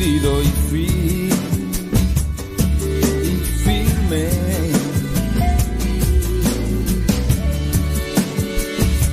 [0.00, 1.28] decidido y fui
[2.82, 4.28] y firme.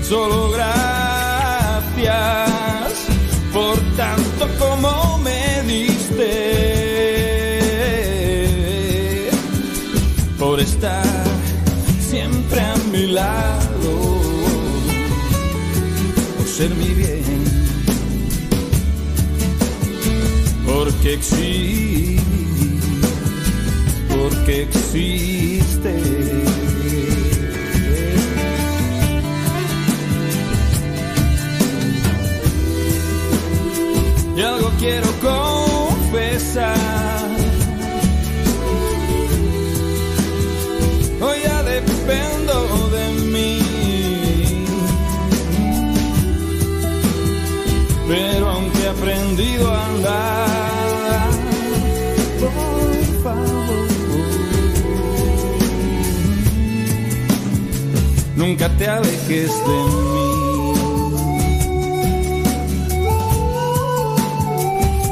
[0.07, 0.87] Solo gracias
[3.53, 6.31] por tanto como me diste.
[10.39, 11.23] Por estar
[11.99, 14.21] siempre a mi lado.
[16.37, 17.26] Por ser mi bien.
[21.07, 22.21] Porque existe.
[24.09, 26.37] Porque existe.
[34.79, 35.46] quiero confesar.
[58.67, 59.77] Nunca te alejes de
[60.13, 60.27] mí.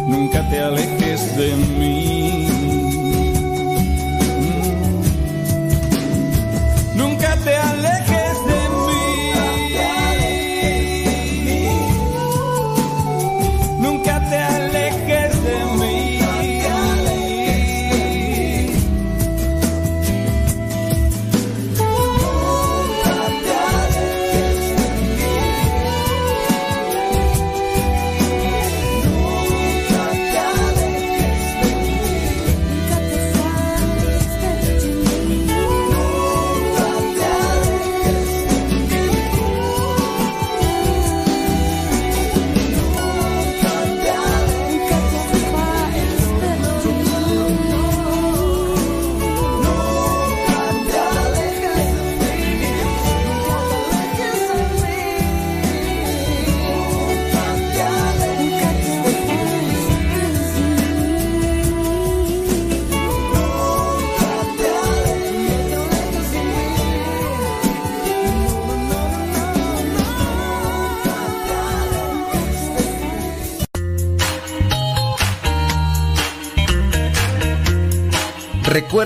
[0.07, 1.94] nunca te alejes de mí.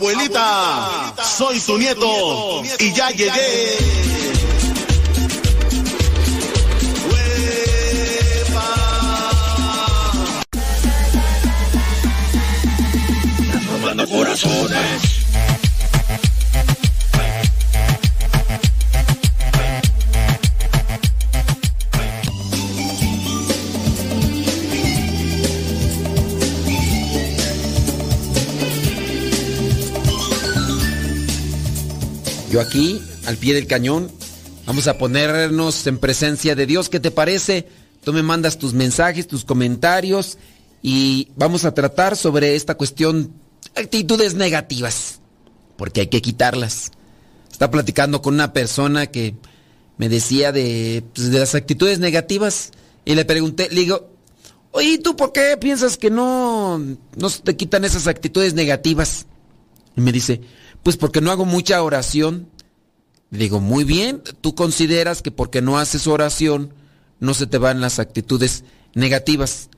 [0.00, 3.76] Abuelita, soy tu nieto y ya llegué.
[14.10, 15.19] Corazones.
[32.50, 34.10] Yo aquí, al pie del cañón,
[34.66, 36.88] vamos a ponernos en presencia de Dios.
[36.88, 37.68] ¿Qué te parece?
[38.02, 40.36] Tú me mandas tus mensajes, tus comentarios
[40.82, 43.32] y vamos a tratar sobre esta cuestión,
[43.76, 45.20] actitudes negativas,
[45.76, 46.90] porque hay que quitarlas.
[47.52, 49.36] Está platicando con una persona que
[49.96, 52.72] me decía de, pues, las actitudes negativas
[53.04, 54.10] y le pregunté, le digo,
[54.72, 59.26] oye, ¿tú por qué piensas que no, no te quitan esas actitudes negativas?
[59.96, 60.40] Y me dice,
[60.82, 62.48] pues porque no hago mucha oración.
[63.30, 66.74] Le digo, muy bien, tú consideras que porque no haces oración
[67.20, 69.68] no se te van las actitudes negativas.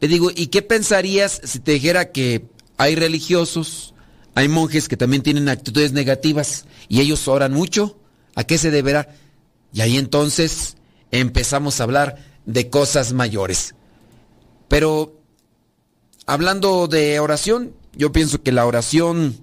[0.00, 2.46] Le digo, ¿y qué pensarías si te dijera que
[2.76, 3.94] hay religiosos,
[4.34, 7.98] hay monjes que también tienen actitudes negativas y ellos oran mucho?
[8.34, 9.14] ¿A qué se deberá?
[9.72, 10.76] Y ahí entonces
[11.10, 12.16] empezamos a hablar
[12.46, 13.74] de cosas mayores.
[14.68, 15.20] Pero
[16.26, 19.36] hablando de oración, yo pienso que la oración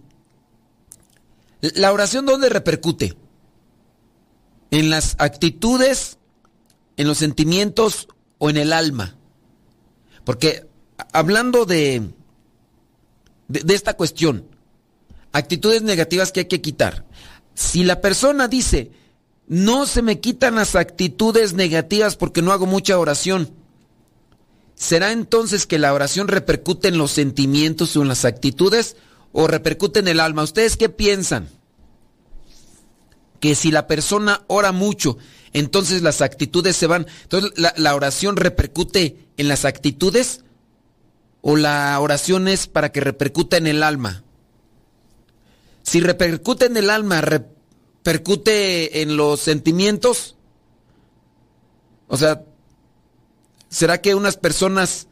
[1.62, 3.16] ¿La oración dónde repercute?
[4.72, 6.18] ¿En las actitudes,
[6.98, 8.08] en los sentimientos
[8.40, 9.16] o en el alma?
[10.24, 10.68] Porque
[11.14, 12.10] hablando de,
[13.48, 14.48] de, esta cuestión,
[15.32, 17.06] actitudes negativas que hay que quitar.
[17.54, 18.92] Si la persona dice,
[19.48, 23.52] no se me quitan las actitudes negativas porque no hago mucha oración,
[24.76, 28.96] ¿será entonces que la oración repercute en los sentimientos o en las actitudes?
[29.34, 30.44] O repercute en el alma.
[30.44, 31.50] ¿Ustedes qué piensan?
[33.40, 35.18] Que si la persona ora mucho,
[35.54, 37.08] entonces las actitudes se van.
[37.24, 40.44] Entonces, ¿la, oración repercute en las actitudes?
[41.42, 44.24] ¿O la oración es para que repercuta en el alma?
[45.84, 50.36] Si repercute en el alma, repercute en los sentimientos.
[52.08, 52.44] O sea,
[53.70, 55.08] ¿será que unas personas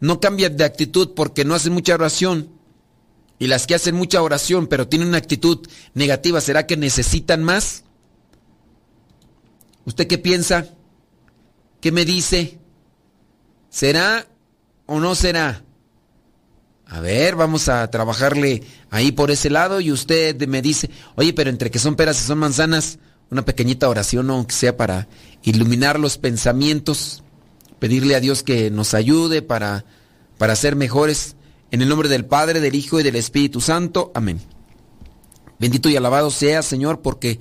[0.00, 2.59] no cambian de actitud porque no hacen mucha oración?
[3.40, 7.82] Y las que hacen mucha oración pero tienen una actitud negativa, ¿será que necesitan más?
[9.84, 10.68] ¿Usted qué piensa?
[11.80, 12.58] ¿Qué me dice?
[13.70, 14.28] ¿Será
[14.86, 15.64] o no será?
[16.84, 21.48] A ver, vamos a trabajarle ahí por ese lado y usted me dice, oye, pero
[21.48, 22.98] entre que son peras y son manzanas,
[23.30, 25.08] una pequeñita oración, aunque sea para
[25.42, 27.22] iluminar los pensamientos,
[27.78, 29.86] pedirle a Dios que nos ayude para,
[30.36, 31.36] para ser mejores.
[31.70, 34.10] En el nombre del Padre, del Hijo y del Espíritu Santo.
[34.14, 34.40] Amén.
[35.58, 37.38] Bendito y alabado sea, Señor, porque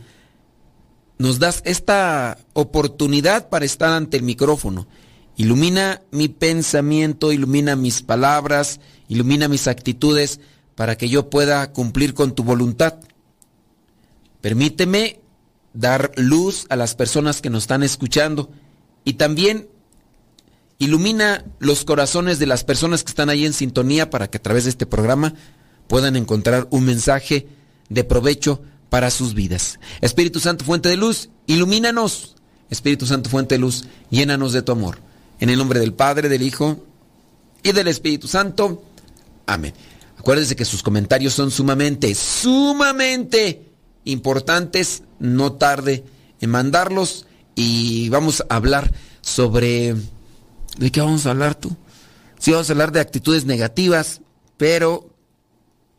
[1.17, 4.87] nos das esta oportunidad para estar ante el micrófono.
[5.35, 10.39] Ilumina mi pensamiento, ilumina mis palabras, ilumina mis actitudes
[10.75, 12.99] para que yo pueda cumplir con tu voluntad.
[14.41, 15.19] Permíteme
[15.73, 18.49] dar luz a las personas que nos están escuchando
[19.03, 19.69] y también
[20.81, 24.63] Ilumina los corazones de las personas que están ahí en sintonía para que a través
[24.63, 25.33] de este programa
[25.87, 27.47] puedan encontrar un mensaje
[27.89, 29.77] de provecho para sus vidas.
[29.99, 32.35] Espíritu Santo, fuente de luz, ilumínanos.
[32.69, 34.99] Espíritu Santo, fuente de luz, llénanos de tu amor.
[35.41, 36.85] En el nombre del Padre, del Hijo
[37.61, 38.83] y del Espíritu Santo.
[39.47, 39.73] Amén.
[40.17, 43.69] Acuérdense que sus comentarios son sumamente, sumamente
[44.05, 45.03] importantes.
[45.19, 46.05] No tarde
[46.39, 49.95] en mandarlos y vamos a hablar sobre
[50.79, 51.75] ¿De qué vamos a hablar tú?
[52.39, 54.21] Sí, vamos a hablar de actitudes negativas,
[54.55, 55.09] pero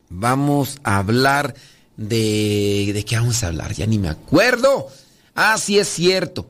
[0.09, 1.53] vamos a hablar
[1.97, 2.89] de...
[2.91, 3.73] ¿De qué vamos a hablar?
[3.73, 4.87] Ya ni me acuerdo.
[5.35, 6.49] Ah, sí es cierto.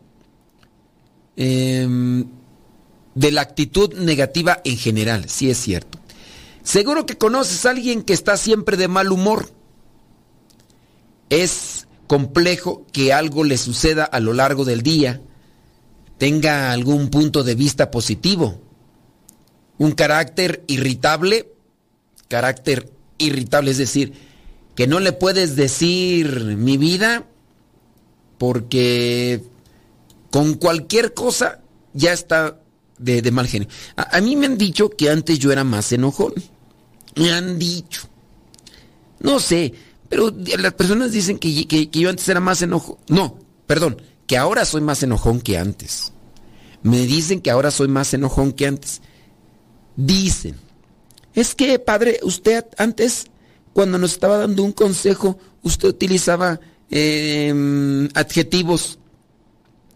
[1.36, 2.26] Em,
[3.16, 6.00] de la actitud negativa en general, sí es cierto.
[6.64, 9.52] Seguro que conoces a alguien que está siempre de mal humor.
[11.30, 15.20] Es complejo que algo le suceda a lo largo del día
[16.22, 18.62] tenga algún punto de vista positivo.
[19.80, 21.52] Un carácter irritable,
[22.28, 24.14] carácter irritable, es decir,
[24.76, 27.26] que no le puedes decir mi vida
[28.38, 29.42] porque
[30.30, 31.62] con cualquier cosa
[31.94, 32.60] ya está
[33.00, 33.68] de, mal genio.
[33.96, 36.36] A, mí me han dicho que antes yo era más enojón.
[37.16, 38.08] Me han dicho.
[39.22, 39.74] No sé,
[40.08, 42.98] pero las personas dicen que, que yo antes era más enojón.
[43.08, 43.98] No, perdón,
[44.32, 46.14] que ahora soy más enojón que antes.
[46.84, 49.02] Me dicen que ahora soy más enojón que antes.
[49.98, 50.56] Dicen,
[51.34, 53.26] es que padre, usted antes,
[53.74, 59.00] cuando nos estaba dando un consejo, usted utilizaba em, adjetivos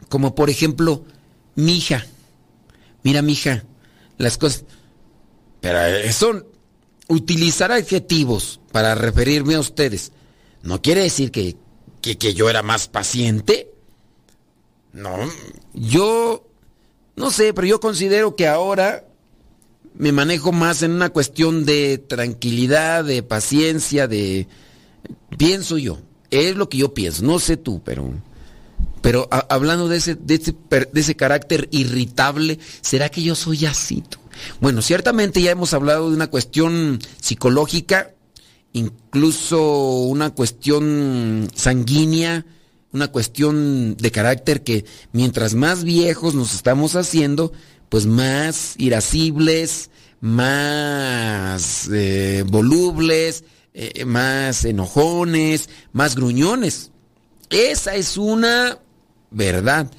[0.10, 1.06] como por ejemplo,
[1.56, 2.06] mija.
[3.04, 3.64] Mira, mija,
[4.18, 4.66] las cosas.
[5.62, 6.46] Pero eso,
[7.08, 10.12] utilizar adjetivos para referirme a ustedes,
[10.62, 11.56] no quiere decir que,
[12.02, 13.72] que yo era más paciente.
[14.96, 15.18] No,
[15.74, 16.48] yo,
[17.18, 19.04] no sé, pero yo considero que ahora
[19.94, 24.48] me manejo más en una cuestión de tranquilidad, de paciencia, de...
[25.38, 26.00] Pienso yo,
[26.32, 28.10] es lo que yo pienso, no sé tú, pero...
[29.02, 34.02] Pero hablando de ese, de ese, de ese carácter irritable, ¿será que yo soy así?
[34.02, 34.18] Tú?
[34.62, 38.16] Bueno, ciertamente ya hemos hablado de una cuestión psicológica,
[38.74, 42.46] incluso una cuestión sanguínea,
[42.96, 47.52] una cuestión de carácter que mientras más viejos nos estamos haciendo,
[47.90, 49.90] pues más irascibles,
[50.22, 56.92] más eh, volubles, eh, más enojones, más gruñones.
[57.50, 58.80] Esa es una
[59.30, 59.92] verdad,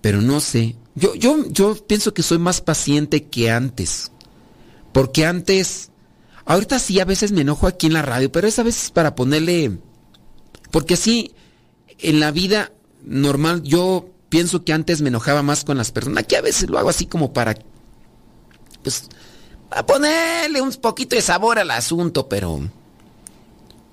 [0.00, 0.74] pero no sé.
[0.94, 4.10] Yo, yo, yo pienso que soy más paciente que antes.
[4.92, 5.90] Porque antes,
[6.46, 9.78] ahorita sí a veces me enojo aquí en la radio, pero esa vez para ponerle,
[10.70, 11.34] porque así
[11.98, 12.72] en la vida
[13.04, 16.24] normal yo pienso que antes me enojaba más con las personas.
[16.24, 17.54] Aquí a veces lo hago así como para,
[18.82, 19.08] pues,
[19.86, 22.60] ponerle un poquito de sabor al asunto, pero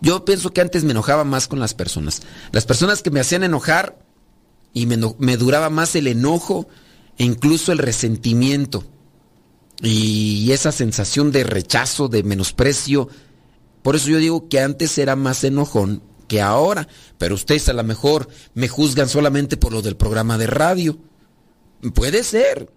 [0.01, 2.21] yo pienso que antes me enojaba más con las personas.
[2.51, 3.97] Las personas que me hacían enojar
[4.74, 6.67] y me, me duraba más el enojo
[7.17, 8.83] e incluso el resentimiento.
[9.81, 13.09] Y esa sensación de rechazo, de menosprecio.
[13.83, 17.84] Por eso yo digo que antes era más enojón que ahora, pero ustedes a lo
[17.84, 20.98] mejor me juzgan solamente por lo del programa de radio.
[21.94, 22.70] Puede ser,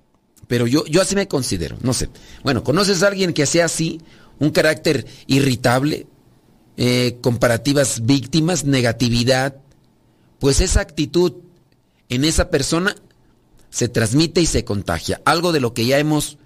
[0.47, 2.09] pero yo, yo así me considero, no sé.
[2.43, 4.01] Bueno, ¿conoces a alguien que sea así?
[4.39, 6.07] Un carácter irritable,
[6.77, 9.57] eh, comparativas víctimas, negatividad.
[10.39, 11.35] Pues esa actitud
[12.09, 12.95] en esa persona
[13.71, 15.21] se transmite y se contagia.
[15.25, 16.39] Algo de lo que ya hemos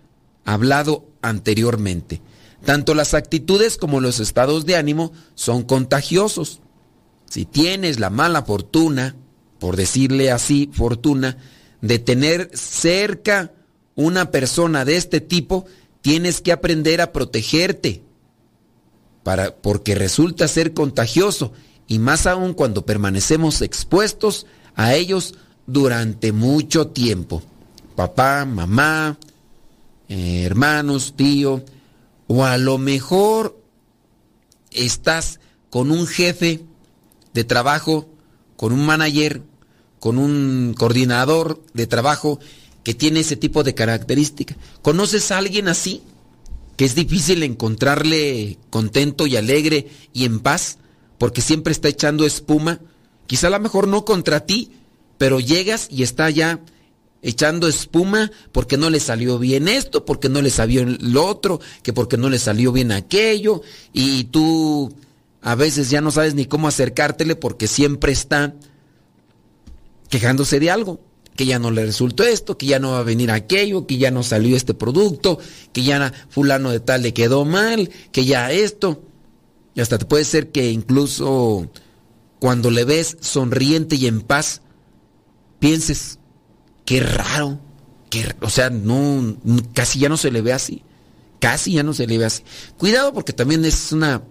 [0.45, 2.23] hablado anteriormente.
[2.65, 6.62] Tanto las actitudes como los estados de ánimo son contagiosos.
[7.33, 9.17] Si tienes la mala fortuna,
[9.59, 11.39] por decirle así, fortuna,
[11.81, 13.53] de tener cerca
[13.95, 15.65] una persona de este tipo,
[16.03, 18.03] tienes que aprender a protegerte.
[19.23, 21.55] Para, porque resulta ser contagioso
[21.87, 25.35] y más aún cuando permanecemos expuestos a ellos
[25.67, 27.43] durante mucho tiempo.
[27.97, 29.17] Papá, mamá,
[30.11, 31.65] eh, hermanos, tío,
[32.27, 33.59] o a lo mejor
[34.71, 36.67] estás con un jefe
[37.35, 38.09] de trabajo,
[38.57, 39.43] con un manager,
[39.99, 42.41] con un coordinador de trabajo
[42.85, 44.57] que tiene ese tipo de característica.
[44.83, 46.03] ¿Conoces a alguien así?
[46.77, 50.79] Que es difícil encontrarle contento y alegre y en paz
[51.19, 52.81] porque siempre está echando espuma.
[53.27, 54.73] Quizá a lo mejor no contra ti,
[55.19, 56.61] pero llegas y está ya
[57.23, 61.93] echando espuma porque no le salió bien esto, porque no le salió lo otro, que
[61.93, 63.62] porque no le salió bien aquello,
[63.93, 64.93] y tú
[65.43, 68.55] a veces ya no sabes ni cómo acercártele porque siempre está
[70.09, 71.01] quejándose de algo,
[71.35, 74.11] que ya no le resultó esto, que ya no va a venir aquello, que ya
[74.11, 75.39] no salió este producto,
[75.73, 79.03] que ya fulano de tal le quedó mal, que ya esto.
[79.75, 81.69] Y hasta te puede ser que incluso
[82.39, 84.63] cuando le ves sonriente y en paz,
[85.59, 86.19] pienses,
[86.85, 87.59] qué raro,
[88.11, 89.39] que, o sea, no,
[89.73, 90.83] casi ya no se le ve así,
[91.41, 92.45] casi ya no se le ve así.
[92.77, 94.23] Cuidado porque también es una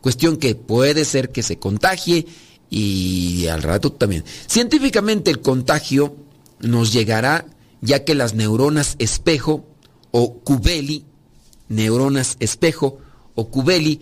[0.00, 2.26] Cuestión que puede ser que se contagie
[2.70, 4.24] y al rato también.
[4.46, 6.16] Científicamente el contagio
[6.60, 7.46] nos llegará
[7.80, 9.66] ya que las neuronas espejo
[10.10, 11.04] o cubeli,
[11.68, 12.98] neuronas espejo
[13.34, 14.00] o cubeli,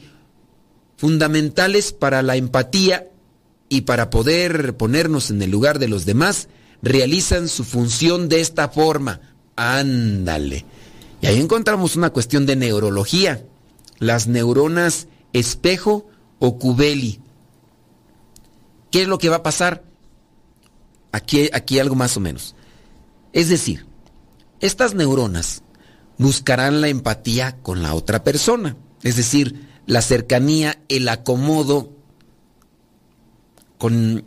[0.96, 3.08] fundamentales para la empatía
[3.68, 6.48] y para poder ponernos en el lugar de los demás,
[6.82, 9.20] realizan su función de esta forma.
[9.56, 10.64] Ándale.
[11.20, 13.44] Y ahí encontramos una cuestión de neurología.
[13.98, 16.06] Las neuronas espejo
[16.38, 17.20] o cubeli.
[18.90, 19.84] ¿Qué es lo que va a pasar?
[21.12, 22.54] Aquí, aquí algo más o menos.
[23.32, 23.86] Es decir,
[24.60, 25.62] estas neuronas
[26.18, 31.92] buscarán la empatía con la otra persona, es decir, la cercanía, el acomodo
[33.78, 34.24] con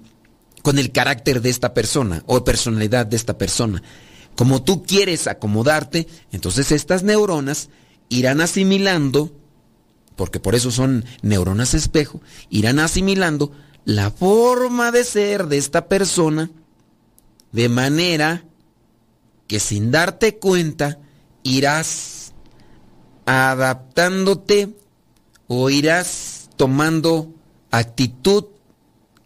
[0.62, 3.82] con el carácter de esta persona o personalidad de esta persona.
[4.36, 7.70] Como tú quieres acomodarte, entonces estas neuronas
[8.10, 9.36] irán asimilando,
[10.20, 13.54] porque por eso son neuronas espejo, irán asimilando
[13.86, 16.52] la forma de ser de esta persona
[17.54, 18.44] de manera
[19.48, 21.00] que sin darte cuenta
[21.44, 22.34] irás
[23.26, 24.76] adaptándote
[25.48, 27.34] o irás tomando
[27.72, 28.48] actitud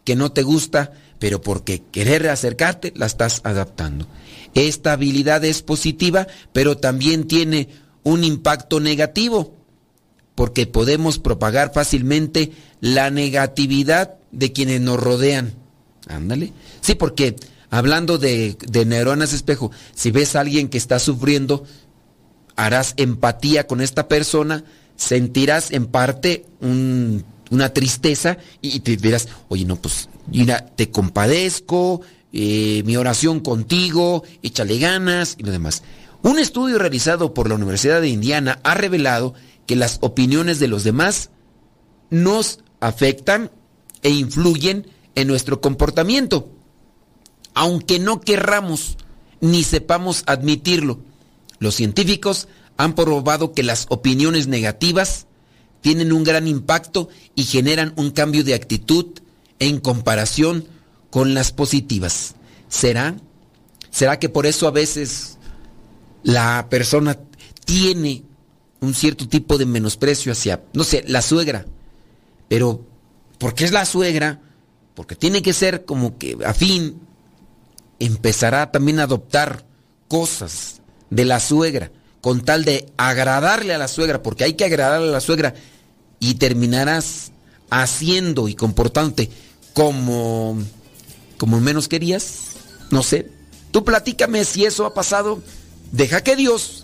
[0.04, 4.06] que no te gusta, pero porque querer acercarte la estás adaptando.
[4.54, 7.68] Esta habilidad es positiva, pero también tiene
[8.04, 9.56] un impacto negativo,
[10.34, 15.54] porque podemos propagar fácilmente la negatividad de quienes nos rodean.
[16.08, 16.52] Ándale.
[16.80, 17.36] Sí, porque
[17.70, 21.64] hablando de, neuronas espejo, si ves a alguien que está sufriendo,
[22.56, 24.64] harás empatía con esta persona,
[24.96, 32.82] sentirás en parte una tristeza y te dirás, oye, no, pues, mira, te compadezco, eh,
[32.84, 35.82] mi oración contigo, échale ganas y lo demás.
[36.22, 39.34] Un estudio realizado por la Universidad de Indiana ha revelado
[39.66, 41.30] que las opiniones de los demás
[42.10, 43.50] nos afectan
[44.02, 46.48] e influyen en nuestro comportamiento,
[47.54, 48.96] aunque no querramos
[49.40, 51.00] ni sepamos admitirlo.
[51.58, 55.26] Los científicos han probado que las opiniones negativas
[55.80, 59.06] tienen un gran impacto y generan un cambio de actitud
[59.58, 60.66] en comparación
[61.10, 62.34] con las positivas.
[62.68, 63.16] ¿Será?
[63.90, 65.38] ¿Será que por eso a veces
[66.22, 67.18] la persona
[67.64, 68.24] tiene
[68.84, 71.66] un cierto tipo de menosprecio hacia, no sé, la suegra?
[72.48, 72.86] Pero,
[73.38, 74.40] ¿por qué es la suegra?
[74.94, 77.00] Porque tiene que ser como que afín,
[77.98, 79.64] empezará también a adoptar
[80.08, 85.08] cosas de la suegra con tal de agradarle a la suegra, porque hay que agradarle
[85.08, 85.54] a la suegra,
[86.20, 87.32] y terminarás
[87.68, 89.28] haciendo y comportándote
[89.74, 90.58] como,
[91.36, 92.52] como menos querías.
[92.90, 93.30] No sé.
[93.72, 95.42] Tú platícame si eso ha pasado.
[95.92, 96.83] Deja que Dios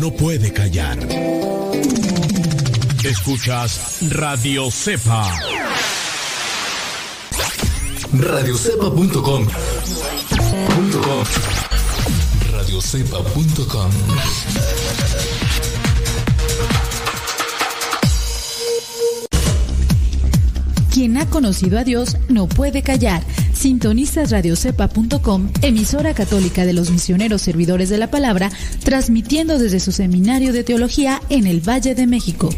[0.00, 0.98] no puede callar.
[3.04, 5.30] Escuchas Radio Cepa.
[8.14, 9.46] Radiocepa.com.
[12.50, 13.90] Radiocepa.com.
[20.94, 23.22] Quien ha conocido a Dios no puede callar.
[23.60, 28.50] Sintonizas radiocepa.com, emisora católica de los misioneros servidores de la palabra,
[28.82, 32.48] transmitiendo desde su seminario de teología en el Valle de México.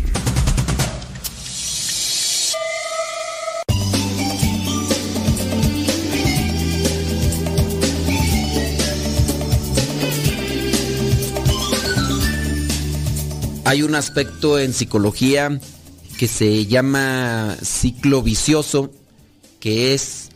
[13.65, 15.59] Hay un aspecto en psicología
[16.17, 18.93] que se llama ciclo vicioso,
[19.59, 20.32] que es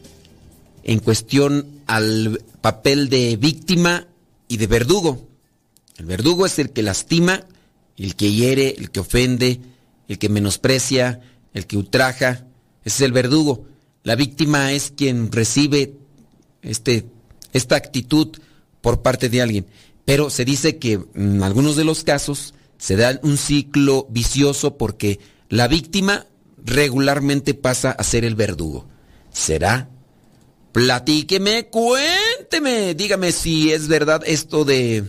[0.87, 4.07] en cuestión al papel de víctima
[4.47, 5.27] y de verdugo.
[5.97, 7.45] El verdugo es el que lastima,
[7.97, 9.61] el que hiere, el que ofende,
[10.07, 11.21] el que menosprecia,
[11.55, 12.47] el que ultraja.
[12.85, 13.65] Ese es el verdugo.
[14.05, 15.95] La víctima es quien recibe
[16.63, 17.07] este,
[17.53, 18.37] esta actitud
[18.81, 19.67] por parte de alguien.
[20.05, 25.19] Pero se dice que en algunos de los casos se da un ciclo vicioso porque
[25.49, 26.27] la víctima
[26.65, 28.87] regularmente pasa a ser el verdugo.
[29.33, 29.91] ¿Será?
[30.77, 35.05] Platíqueme, cuénteme, dígame si es verdad esto de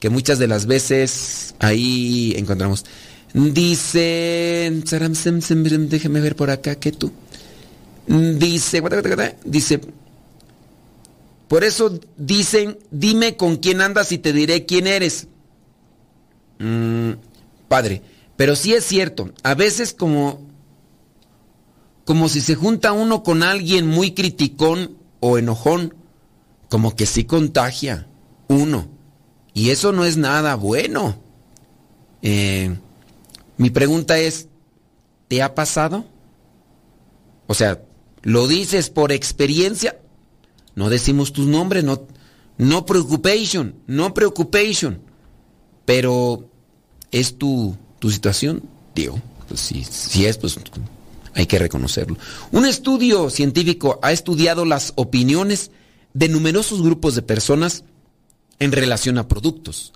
[0.00, 2.84] que muchas de las veces ahí encontramos.
[3.32, 7.12] Dice, déjeme ver por acá que tú.
[8.08, 8.82] Dice,
[9.44, 9.80] dice,
[11.46, 15.28] por eso dicen, dime con quién andas y te diré quién eres.
[16.58, 17.12] Mm,
[17.68, 18.02] padre,
[18.36, 20.44] pero sí es cierto, a veces como,
[22.06, 25.92] como si se junta uno con alguien muy criticón o enojón,
[26.70, 28.06] como que sí contagia
[28.46, 28.86] uno.
[29.52, 31.16] Y eso no es nada bueno.
[32.22, 32.76] Eh,
[33.56, 34.46] mi pregunta es,
[35.26, 36.04] ¿te ha pasado?
[37.48, 37.82] O sea,
[38.22, 39.98] ¿lo dices por experiencia?
[40.76, 42.02] No decimos tus nombres, no,
[42.56, 45.00] no preocupación, no preocupación.
[45.84, 46.48] Pero
[47.10, 48.62] es tu, tu situación,
[48.94, 50.56] digo, pues si, si es, pues
[51.36, 52.16] hay que reconocerlo.
[52.50, 55.70] Un estudio científico ha estudiado las opiniones
[56.14, 57.84] de numerosos grupos de personas
[58.58, 59.92] en relación a productos.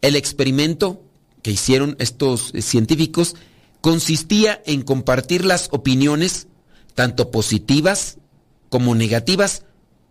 [0.00, 1.02] El experimento
[1.42, 3.36] que hicieron estos eh, científicos
[3.82, 6.46] consistía en compartir las opiniones,
[6.94, 8.16] tanto positivas
[8.70, 9.64] como negativas,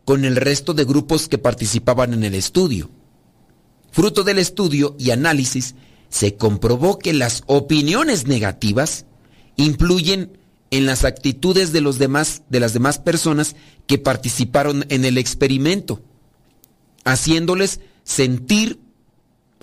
[0.06, 2.92] con el resto de grupos que participaban en el estudio.
[3.92, 5.74] Fruto del estudio y análisis,
[6.10, 9.06] se comprobó que las opiniones negativas
[9.58, 10.38] influyen
[10.71, 16.01] en las actitudes de los demás de las demás personas que participaron en el experimento,
[17.06, 18.80] haciéndoles sentir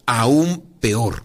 [0.07, 1.25] aún peor.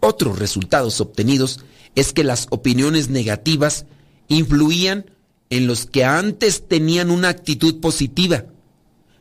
[0.00, 1.64] Otros resultados obtenidos
[1.94, 3.86] es que las opiniones negativas
[4.28, 5.06] influían
[5.50, 8.46] en los que antes tenían una actitud positiva,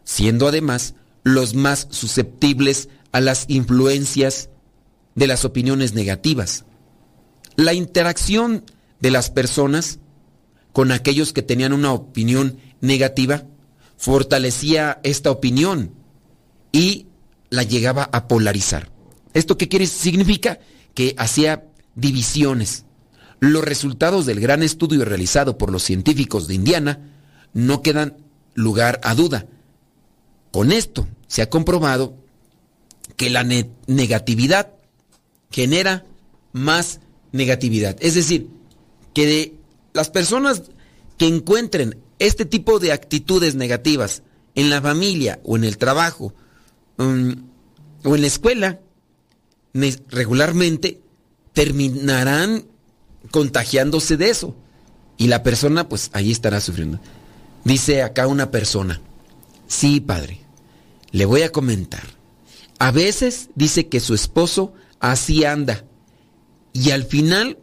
[0.03, 4.49] siendo además los más susceptibles a las influencias
[5.15, 6.65] de las opiniones negativas.
[7.57, 8.63] La interacción
[9.01, 9.99] de las personas
[10.71, 13.45] con aquellos que tenían una opinión negativa
[13.97, 15.93] fortalecía esta opinión
[16.71, 17.05] y
[17.51, 18.89] la llegaba a polarizar.
[19.35, 19.85] ¿Esto qué quiere?
[19.85, 20.59] Significa
[20.95, 22.85] que hacía divisiones.
[23.39, 27.11] Los resultados del gran estudio realizado por los científicos de Indiana
[27.53, 28.17] no quedan
[28.55, 29.45] lugar a duda.
[30.51, 32.15] Con esto se ha comprobado
[33.17, 34.73] que la negatividad
[35.51, 36.05] genera
[36.53, 37.97] más negatividad.
[37.99, 38.49] Es decir,
[39.13, 39.55] que de
[39.93, 40.63] las personas
[41.17, 44.23] que encuentren este tipo de actitudes negativas
[44.55, 46.33] en la familia o en el trabajo
[46.97, 47.35] um,
[48.03, 48.79] o en la escuela,
[50.09, 51.01] regularmente
[51.53, 52.65] terminarán
[53.31, 54.55] contagiándose de eso.
[55.17, 56.99] Y la persona, pues ahí estará sufriendo.
[57.63, 59.01] Dice acá una persona,
[59.67, 60.41] sí, padre,
[61.11, 62.03] le voy a comentar.
[62.79, 65.85] A veces dice que su esposo así anda.
[66.73, 67.59] Y al final,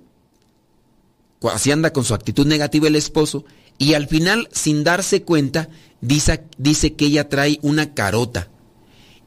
[1.42, 3.44] así anda con su actitud negativa el esposo,
[3.78, 5.68] y al final, sin darse cuenta,
[6.00, 8.48] dice, dice que ella trae una carota.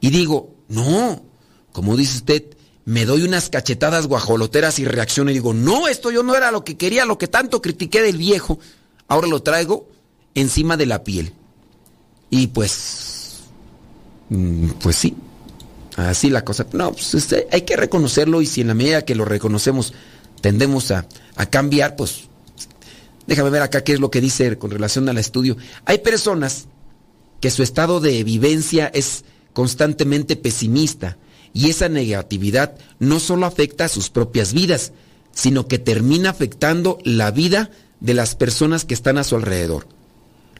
[0.01, 1.23] Y digo, no,
[1.71, 2.43] como dice usted,
[2.85, 6.63] me doy unas cachetadas guajoloteras y reacciono y digo, no, esto yo no era lo
[6.63, 8.59] que quería, lo que tanto critiqué del viejo,
[9.07, 9.87] ahora lo traigo
[10.35, 11.33] encima de la piel.
[12.29, 13.41] Y pues,
[14.29, 15.15] mm, pues sí,
[15.95, 16.65] así la cosa.
[16.73, 19.93] No, pues este, hay que reconocerlo y si en la medida que lo reconocemos
[20.41, 22.23] tendemos a, a cambiar, pues
[23.27, 25.57] déjame ver acá qué es lo que dice con relación al estudio.
[25.85, 26.67] Hay personas
[27.39, 29.23] que su estado de vivencia es
[29.53, 31.17] constantemente pesimista
[31.53, 34.93] y esa negatividad no solo afecta a sus propias vidas,
[35.33, 39.87] sino que termina afectando la vida de las personas que están a su alrededor.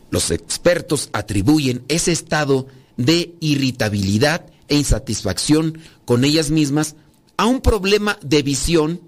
[0.10, 2.68] Los expertos atribuyen ese estado
[2.98, 6.96] de irritabilidad e insatisfacción con ellas mismas
[7.38, 9.02] a un problema de visión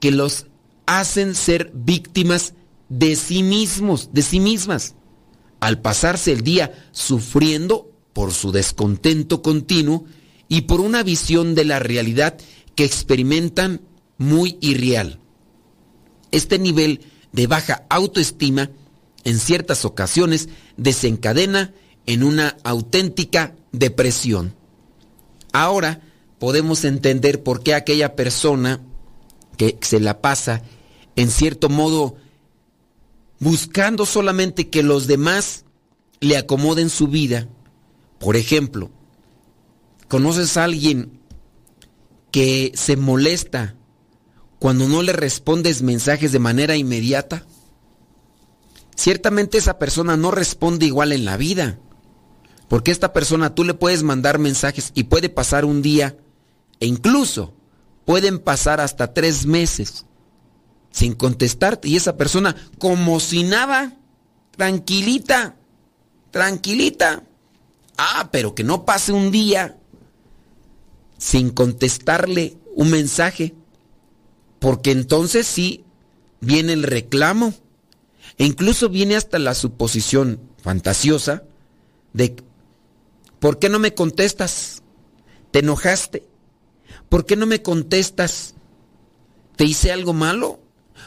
[0.00, 0.46] que los
[0.86, 2.54] hacen ser víctimas
[2.88, 4.94] de sí mismos, de sí mismas,
[5.60, 10.04] al pasarse el día sufriendo por su descontento continuo
[10.48, 12.38] y por una visión de la realidad
[12.74, 13.82] que experimentan
[14.16, 15.20] muy irreal.
[16.30, 17.00] Este nivel
[17.32, 18.70] de baja autoestima
[19.24, 21.74] en ciertas ocasiones desencadena
[22.06, 24.54] en una auténtica depresión.
[25.52, 26.00] Ahora
[26.38, 28.80] podemos entender por qué aquella persona
[29.58, 30.62] que se la pasa
[31.16, 32.16] en cierto modo
[33.38, 35.66] buscando solamente que los demás
[36.20, 37.48] le acomoden su vida.
[38.18, 38.90] Por ejemplo,
[40.08, 41.20] ¿Conoces a alguien
[42.30, 43.76] que se molesta
[44.58, 47.44] cuando no le respondes mensajes de manera inmediata?
[48.96, 51.78] Ciertamente esa persona no responde igual en la vida.
[52.68, 56.16] Porque esta persona tú le puedes mandar mensajes y puede pasar un día
[56.80, 57.54] e incluso
[58.08, 60.06] pueden pasar hasta tres meses
[60.90, 63.98] sin contestarte y esa persona como si nada,
[64.56, 65.56] tranquilita,
[66.30, 67.24] tranquilita.
[67.98, 69.76] Ah, pero que no pase un día
[71.18, 73.54] sin contestarle un mensaje
[74.58, 75.84] Porque entonces sí
[76.40, 77.52] viene el reclamo.
[78.38, 81.42] E incluso viene hasta la suposición fantasiosa
[82.14, 82.36] de
[83.38, 84.82] ¿por qué no me contestas?
[85.50, 86.37] ¿Te enojaste?
[87.08, 88.54] ¿Por qué no me contestas?
[89.56, 90.60] ¿Te hice algo malo?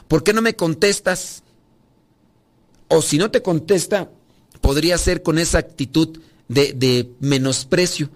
[0.08, 1.44] ¿Por qué no me contestas?
[2.88, 4.10] O si no te contesta,
[4.60, 8.10] podría ser con esa actitud de, menosprecio.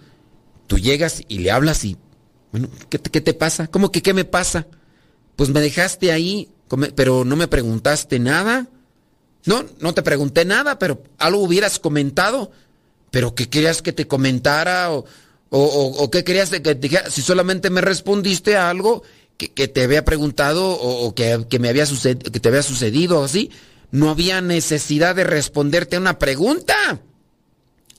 [0.68, 1.98] Tú llegas y le hablas y,
[2.52, 3.68] bueno, ¿qué te, ¿qué te, pasa?
[3.68, 4.68] ¿Cómo que qué me pasa?
[5.36, 6.50] Pues me dejaste ahí,
[6.96, 8.68] pero no me preguntaste nada.
[9.46, 12.52] No, no te pregunté nada, pero algo hubieras comentado.
[13.12, 14.92] Pero ¿qué querías que te comentara?
[14.92, 15.06] ¿O,
[15.50, 17.10] o, qué querías que te dijera?
[17.10, 19.04] Si solamente me respondiste a algo
[19.38, 23.52] que, te había preguntado o, que, me había que te había sucedido así,
[23.92, 26.76] no había necesidad de responderte a una pregunta.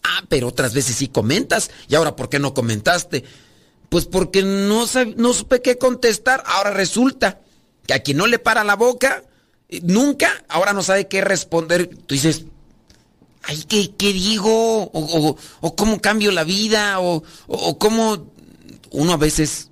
[0.03, 1.71] Ah, pero otras veces sí comentas.
[1.89, 3.25] ¿Y ahora por qué no comentaste?
[3.89, 4.85] Pues porque no,
[5.17, 6.43] no supe qué contestar.
[6.47, 7.41] Ahora resulta
[7.87, 9.25] que a quien no le para la boca,
[9.69, 11.89] eh, nunca, ahora no sabe qué responder.
[11.89, 12.45] Tú dices,
[13.47, 14.91] ay, ¿qué, qué digo?
[14.93, 17.01] O, cómo cambio la vida?
[17.01, 17.23] O,
[17.79, 18.33] cómo...
[18.91, 19.71] Uno a veces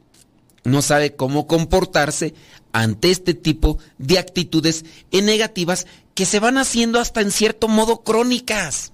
[0.64, 2.34] no sabe cómo comportarse
[2.72, 8.92] ante este tipo de actitudes negativas que se van haciendo hasta en cierto modo crónicas.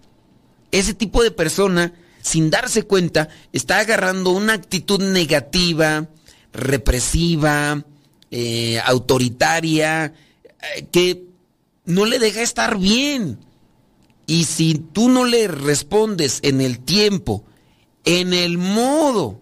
[0.73, 6.09] Ese tipo de persona, sin darse cuenta, está agarrando una actitud negativa,
[6.53, 7.85] represiva,
[8.31, 10.15] eh, autoritaria,
[10.77, 11.25] eh, que
[11.87, 13.39] no le deja estar bien.
[14.31, 17.43] Y si tú no le respondes en el tiempo,
[18.05, 19.41] en el modo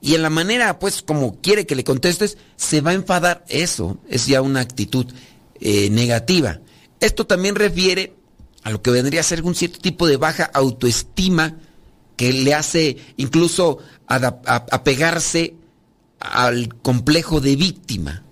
[0.00, 3.44] y en la manera, pues como quiere que le contestes, se va a enfadar.
[3.46, 5.04] Eso es ya una actitud
[5.60, 6.60] eh, negativa.
[6.98, 8.14] Esto también refiere
[8.62, 11.58] a lo que vendría a ser un cierto tipo de baja autoestima
[12.16, 15.56] que le hace incluso apegarse
[16.20, 18.24] al complejo de víctima.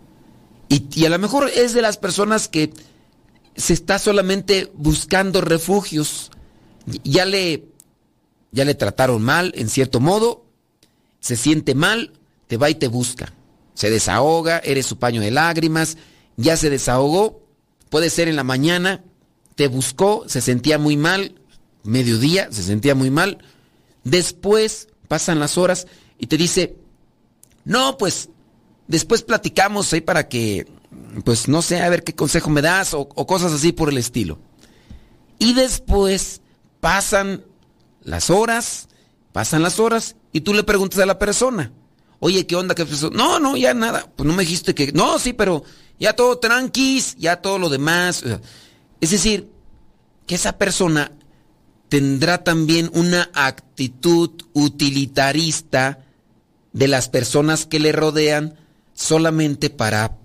[0.70, 2.72] Y, a lo mejor es de las personas que
[3.58, 6.30] se está solamente buscando refugios.
[7.04, 7.64] Ya le,
[8.52, 10.46] ya le trataron mal, en cierto modo,
[11.20, 12.12] se siente mal,
[12.46, 13.34] te va y te busca.
[13.74, 15.98] Se desahoga, eres su paño de lágrimas,
[16.36, 17.42] ya se desahogó,
[17.90, 19.04] puede ser en la mañana,
[19.56, 21.34] te buscó, se sentía muy mal,
[21.82, 23.38] mediodía, se sentía muy mal.
[24.04, 25.86] Después pasan las horas
[26.18, 26.76] y te dice,
[27.64, 28.30] no, pues
[28.86, 30.66] después platicamos ahí para que,
[31.24, 34.38] pues no sé, a ver qué consejo me das o, cosas así por el estilo.
[35.38, 36.40] Y después
[36.81, 37.44] pasan
[38.03, 38.88] las horas,
[39.33, 41.72] pasan las horas y tú le preguntas a la persona,
[42.20, 42.74] oye, ¿qué onda?
[42.74, 43.11] ¿Qué pasó?
[43.11, 44.11] No, no, ya nada.
[44.16, 44.92] Pues no me dijiste que...
[44.92, 45.62] No, sí, pero
[45.98, 48.24] ya todo tranquis, ya todo lo demás.
[49.01, 49.51] Es decir,
[50.27, 51.12] que esa persona
[51.88, 56.05] tendrá también una actitud utilitarista
[56.72, 58.57] de las personas que le rodean
[58.94, 60.17] solamente para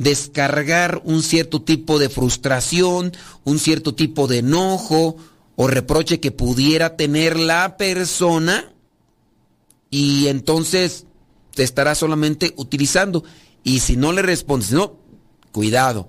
[0.00, 3.12] descargar un cierto tipo de frustración,
[3.44, 5.18] un cierto tipo de enojo
[5.56, 8.72] o reproche que pudiera tener la persona
[9.90, 11.04] y entonces
[11.54, 13.24] te estará solamente utilizando.
[13.62, 14.96] Y si no le respondes, no,
[15.52, 16.08] cuidado.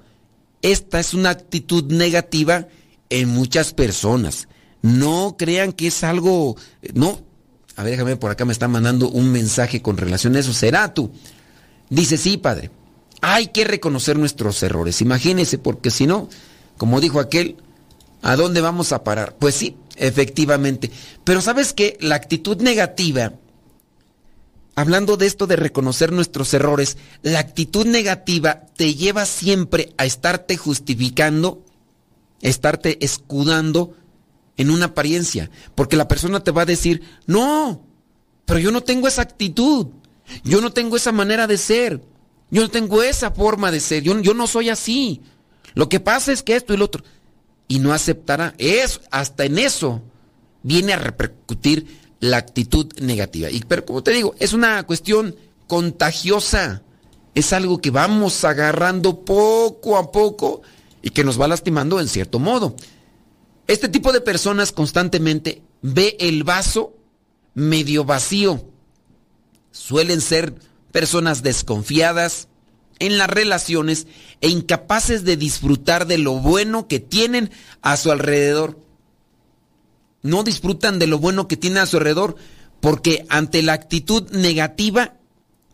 [0.61, 2.69] Esta es una actitud negativa
[3.09, 4.47] en muchas personas.
[4.81, 6.55] No crean que es algo,
[6.93, 7.19] no,
[7.75, 10.53] a ver, déjame por acá, me está mandando un mensaje con relación a eso.
[10.53, 11.11] ¿Será tú?
[11.89, 12.71] Dice, sí, padre.
[13.21, 15.01] Hay que reconocer nuestros errores.
[15.01, 16.27] Imagínese, porque si no,
[16.77, 17.57] como dijo aquel,
[18.21, 19.35] ¿a dónde vamos a parar?
[19.37, 20.91] Pues sí, efectivamente.
[21.23, 23.33] Pero sabes que la actitud negativa,
[24.75, 30.57] hablando de esto de reconocer nuestros errores, la actitud negativa te lleva siempre a estarte
[30.57, 31.63] justificando,
[32.41, 33.95] estarte escudando
[34.57, 37.85] en una apariencia, porque la persona te va a decir, no,
[38.45, 39.87] pero yo no tengo esa actitud,
[40.43, 42.01] yo no tengo esa manera de ser,
[42.51, 45.21] yo no tengo esa forma de ser, yo, yo no soy así.
[45.73, 47.03] Lo que pasa es que esto y lo otro,
[47.67, 50.01] y no aceptará, es hasta en eso
[50.61, 51.87] viene a repercutir
[52.19, 53.49] la actitud negativa.
[53.49, 55.35] Y, pero como te digo, es una cuestión
[55.67, 56.83] contagiosa,
[57.33, 60.61] es algo que vamos agarrando poco a poco
[61.01, 62.75] y que nos va lastimando en cierto modo.
[63.67, 66.93] Este tipo de personas constantemente ve el vaso
[67.53, 68.65] medio vacío.
[69.71, 70.53] Suelen ser
[70.91, 72.47] personas desconfiadas
[72.99, 74.07] en las relaciones
[74.41, 77.51] e incapaces de disfrutar de lo bueno que tienen
[77.81, 78.79] a su alrededor.
[80.21, 82.35] No disfrutan de lo bueno que tienen a su alrededor
[82.79, 85.15] porque ante la actitud negativa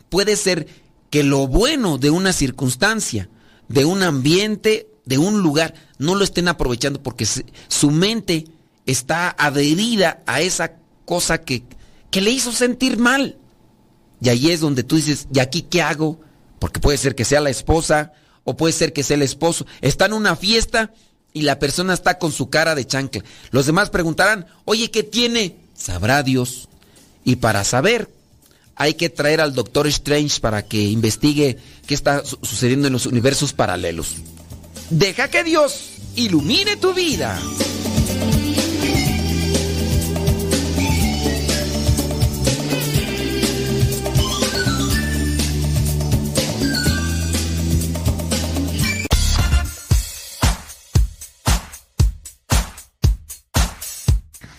[0.10, 0.68] puede ser
[1.10, 3.30] que lo bueno de una circunstancia,
[3.68, 8.46] de un ambiente, de un lugar, no lo estén aprovechando porque su mente
[8.86, 10.76] está adherida a esa
[11.06, 11.64] cosa que,
[12.10, 13.38] que le hizo sentir mal.
[14.22, 16.20] Y ahí es donde tú dices, ¿y aquí qué hago?
[16.60, 19.66] porque puede ser que sea la esposa o puede ser que sea el esposo.
[19.82, 20.92] Está en una fiesta
[21.34, 23.24] y la persona está con su cara de chancla.
[23.52, 25.58] Los demás preguntarán, oye, ¿qué tiene?
[25.76, 26.70] Sabrá Dios.
[27.24, 28.10] Y para saber,
[28.76, 33.54] hay que traer al Doctor Strange para que investigue qué está sucediendo en los universos
[33.54, 34.16] paralelos.
[34.90, 37.38] Deja que Dios ilumine tu vida.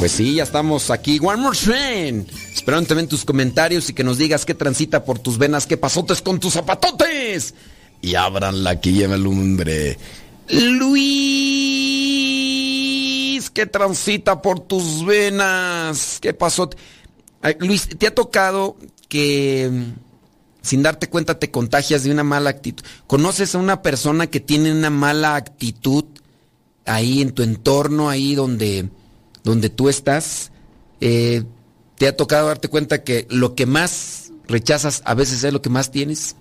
[0.00, 1.20] Pues sí, ya estamos aquí.
[1.22, 2.26] One more train.
[2.54, 6.22] Esperando también tus comentarios y que nos digas qué transita por tus venas, qué pasotes
[6.22, 7.52] con tus zapatotes.
[8.00, 9.98] Y abran la que lleva el hombre.
[10.48, 11.10] Luis,
[13.50, 16.16] qué transita por tus venas.
[16.22, 16.70] ¿Qué pasó?
[17.58, 18.78] Luis, ¿te ha tocado
[19.10, 19.92] que mm,
[20.62, 22.82] sin darte cuenta te contagias de una mala actitud?
[23.06, 26.06] ¿Conoces a una persona que tiene una mala actitud
[26.86, 28.88] ahí en tu entorno, ahí donde
[29.44, 30.52] donde tú estás,
[31.00, 31.44] eh,
[31.96, 35.70] ¿te ha tocado darte cuenta que lo que más rechazas a veces es lo que
[35.70, 36.36] más tienes?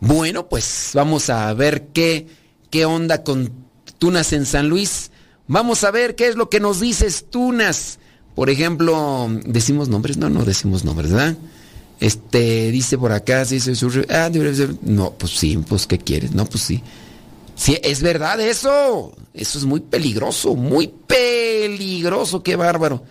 [0.00, 2.26] Bueno, pues vamos a ver qué,
[2.70, 3.52] qué onda con
[3.98, 5.10] Tunas en San Luis.
[5.46, 7.98] Vamos a ver qué es lo que nos dices Tunas.
[8.34, 10.16] Por ejemplo, ¿decimos nombres?
[10.16, 11.36] No, no decimos nombres, ¿verdad?
[12.00, 13.74] Este, dice por acá, dice,
[14.08, 14.30] ah,
[14.82, 16.32] no, pues sí, pues ¿qué quieres?
[16.32, 16.82] No, pues sí.
[17.60, 19.14] Sí, es verdad eso.
[19.34, 23.04] Eso es muy peligroso, muy peligroso, qué bárbaro.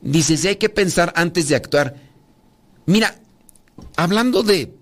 [0.00, 1.96] Dice, si hay que pensar antes de actuar.
[2.86, 3.20] Mira,
[3.96, 4.72] hablando de,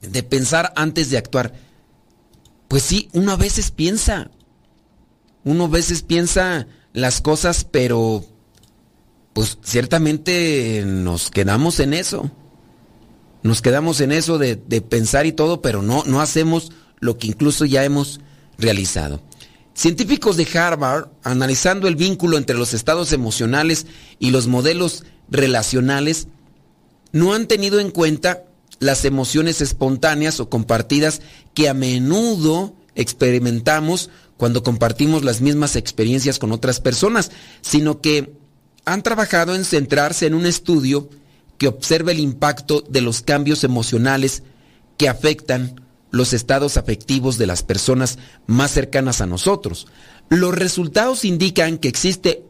[0.00, 1.52] de pensar antes de actuar,
[2.66, 4.30] pues sí, uno a veces piensa.
[5.44, 8.24] Uno a veces piensa las cosas, pero
[9.34, 12.30] pues ciertamente nos quedamos en eso.
[13.42, 17.26] Nos quedamos en eso de, de pensar y todo, pero no, no hacemos lo que
[17.26, 18.20] incluso ya hemos
[18.60, 19.20] realizado.
[19.74, 23.86] Científicos de Harvard, analizando el vínculo entre los estados emocionales
[24.18, 26.28] y los modelos relacionales,
[27.12, 28.44] no han tenido en cuenta
[28.78, 31.20] las emociones espontáneas o compartidas
[31.54, 38.32] que a menudo experimentamos cuando compartimos las mismas experiencias con otras personas, sino que
[38.84, 41.10] han trabajado en centrarse en un estudio
[41.58, 44.42] que observa el impacto de los cambios emocionales
[44.96, 49.86] que afectan los estados afectivos de las personas más cercanas a nosotros.
[50.28, 52.44] Los resultados indican que existe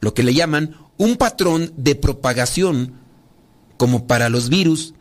[0.00, 2.94] lo que le llaman un patrón de propagación
[3.76, 4.94] como para los virus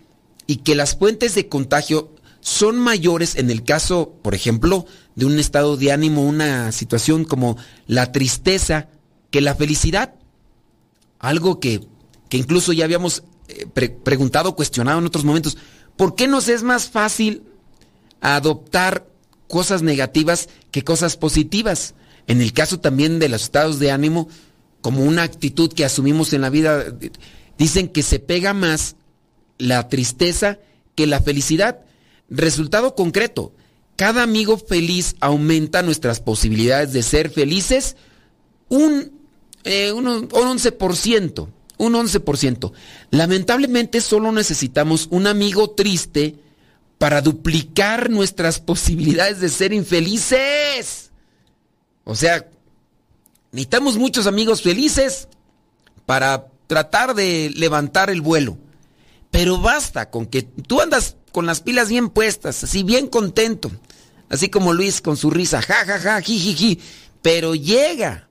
[0.47, 4.85] y que las fuentes de contagio son mayores en el caso, por ejemplo,
[5.15, 7.57] de un estado de ánimo, una situación como
[7.87, 8.89] la tristeza,
[9.31, 10.15] que la felicidad.
[11.19, 11.87] Algo que,
[12.29, 15.57] que incluso ya habíamos eh, preguntado, cuestionado en otros momentos.
[15.95, 17.43] ¿Por qué nos es más fácil
[18.23, 19.05] adoptar
[19.47, 21.93] cosas negativas que cosas positivas.
[22.25, 24.29] En el caso también de los estados de ánimo,
[24.81, 26.85] como una actitud que asumimos en la vida,
[27.57, 28.95] dicen que se pega más
[29.57, 30.59] la tristeza
[30.95, 31.81] que la felicidad.
[32.29, 33.53] Resultado concreto,
[33.97, 37.97] cada amigo feliz aumenta nuestras posibilidades de ser felices
[38.69, 39.11] un,
[39.65, 41.49] eh, un, un 11%.
[41.77, 42.71] Un 11%.
[43.11, 46.37] Lamentablemente solo necesitamos un amigo triste
[46.97, 51.11] para duplicar nuestras posibilidades de ser infelices.
[52.03, 52.49] O sea,
[53.51, 55.27] necesitamos muchos amigos felices
[56.05, 58.57] para tratar de levantar el vuelo.
[59.31, 63.71] Pero basta con que tú andas con las pilas bien puestas, así bien contento,
[64.29, 66.79] así como Luis con su risa, ja, ja, ja, ji, ji.
[67.21, 68.29] Pero llega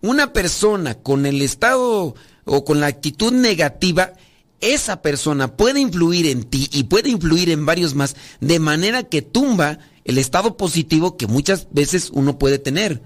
[0.00, 2.14] una persona con el estado
[2.44, 4.12] o con la actitud negativa,
[4.60, 9.22] esa persona puede influir en ti y puede influir en varios más, de manera que
[9.22, 13.02] tumba el estado positivo que muchas veces uno puede tener.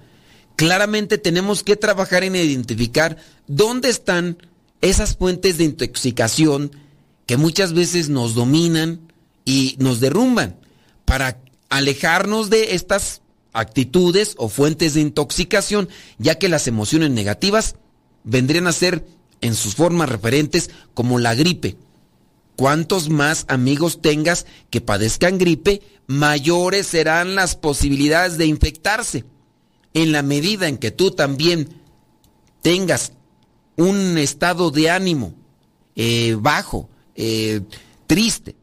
[0.57, 4.39] Claramente tenemos que trabajar en identificar dónde están
[4.81, 6.73] esas fuentes de intoxicación
[7.27, 9.13] que muchas veces nos dominan
[9.45, 10.57] y nos derrumban
[11.05, 13.23] para alejarnos de estas
[13.53, 15.89] actitudes o fuentes de intoxicación,
[16.19, 17.77] ya que las emociones negativas
[18.25, 19.07] vendrían a ser
[19.41, 21.77] en sus formas referentes como la gripe.
[22.57, 29.25] Cuantos más amigos tengas que padezcan gripe, mayores serán las posibilidades de infectarse.
[29.95, 31.69] En la medida en que tú también
[32.63, 33.13] tengas
[33.77, 35.35] un estado de ánimo
[35.95, 37.61] eh, bajo, eh,
[38.07, 38.57] triste,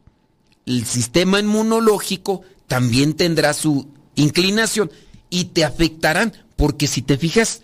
[0.66, 4.90] el sistema inmunológico también tendrá su inclinación
[5.30, 7.62] y te afectarán, porque si te fijas,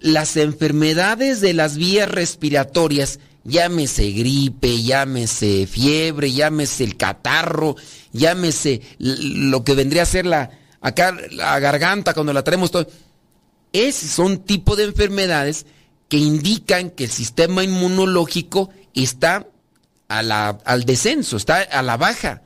[0.00, 7.76] las enfermedades de las vías respiratorias, llámese gripe, llámese fiebre, llámese el catarro,
[8.12, 12.88] llámese lo que vendría a ser la, acá, la garganta cuando la traemos todo.
[13.72, 15.66] Esos son tipo de enfermedades
[16.08, 19.46] que indican que el sistema inmunológico está
[20.08, 22.42] al descenso, está a la baja.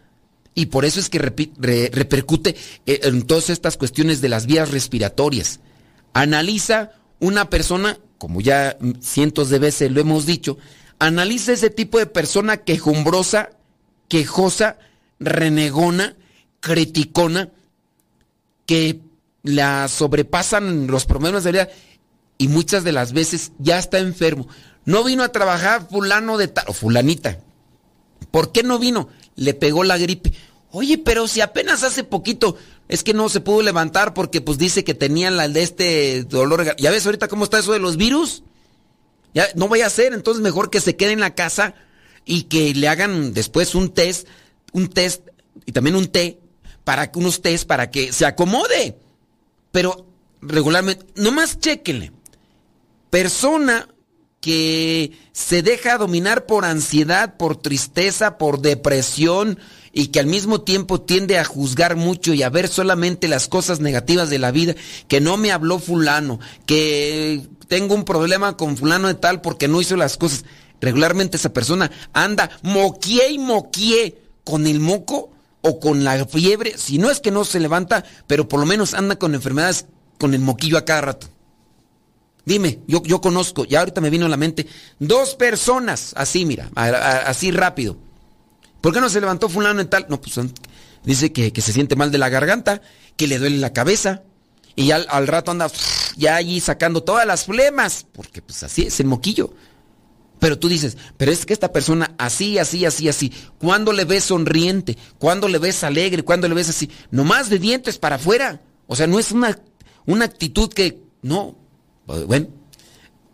[0.55, 5.61] Y por eso es que repercute en todas estas cuestiones de las vías respiratorias.
[6.13, 6.91] Analiza
[7.21, 10.59] una persona, como ya cientos de veces lo hemos dicho,
[10.99, 13.51] analiza ese tipo de persona quejumbrosa,
[14.09, 14.79] quejosa,
[15.19, 16.17] renegona,
[16.61, 17.51] criticona,
[18.67, 19.01] que
[19.43, 21.69] la sobrepasan los problemas de vida
[22.39, 24.49] y muchas de las veces ya está enfermo.
[24.85, 27.39] No vino a trabajar fulano de tal, o fulanita.
[28.31, 29.09] ¿Por qué no vino?
[29.37, 30.33] Le pegó la gripe.
[30.73, 32.57] Oye, pero si apenas hace poquito
[32.89, 36.77] es que no se pudo levantar porque pues dice que tenía la de este dolor.
[36.77, 38.43] ¿Ya ves ahorita cómo está eso de los virus?
[39.33, 41.75] Ya no vaya a ser, entonces mejor que se quede en la casa
[42.25, 44.27] y que le hagan después un test,
[44.73, 45.29] un test
[45.67, 46.41] y también un té
[46.85, 48.99] para que unos test para que se acomode.
[49.71, 50.07] Pero
[50.41, 52.13] regularmente, nomás chequenle.
[53.11, 53.89] Persona
[54.41, 59.59] que se deja dominar por ansiedad, por tristeza, por depresión
[59.93, 63.81] y que al mismo tiempo tiende a juzgar mucho y a ver solamente las cosas
[63.81, 64.75] negativas de la vida,
[65.09, 69.81] que no me habló fulano, que tengo un problema con fulano de tal porque no
[69.81, 70.45] hizo las cosas.
[70.81, 75.31] Regularmente esa persona anda moquie y moquie con el moco
[75.63, 78.95] o con la fiebre, si no es que no se levanta, pero por lo menos
[78.95, 79.87] anda con enfermedades
[80.19, 81.27] con el moquillo a cada rato.
[82.47, 84.67] Dime, yo, yo conozco, ya ahorita me vino a la mente,
[84.99, 87.99] dos personas, así mira, así rápido.
[88.81, 90.07] ¿Por qué no se levantó fulano en tal?
[90.09, 90.39] No, pues
[91.05, 92.81] dice que, se siente mal de la garganta,
[93.17, 94.23] que le duele la cabeza,
[94.77, 95.71] y al, rato anda
[96.17, 99.53] ya allí sacando todas las flemas, porque pues así es el moquillo.
[100.39, 104.25] Pero tú dices, pero es que esta persona así, así, así, así, ¿cuándo le ves
[104.25, 104.97] sonriente?
[105.19, 106.23] ¿Cuándo le ves alegre?
[106.23, 106.91] ¿Cuándo le ves así?
[107.11, 108.63] Nomás de dientes para afuera.
[108.87, 109.59] O sea, no es una,
[110.07, 111.59] una actitud que, no,
[112.27, 112.49] bueno.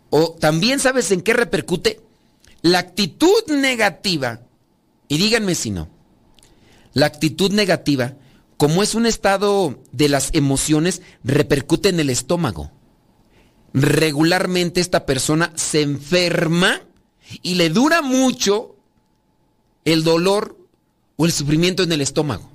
[0.09, 2.01] O también sabes en qué repercute
[2.61, 4.41] la actitud negativa.
[5.07, 5.89] Y díganme si no.
[6.93, 8.15] La actitud negativa,
[8.57, 12.71] como es un estado de las emociones, repercute en el estómago.
[13.73, 16.81] Regularmente esta persona se enferma
[17.41, 18.75] y le dura mucho
[19.85, 20.57] el dolor
[21.17, 22.49] o el sufrimiento en el estómago.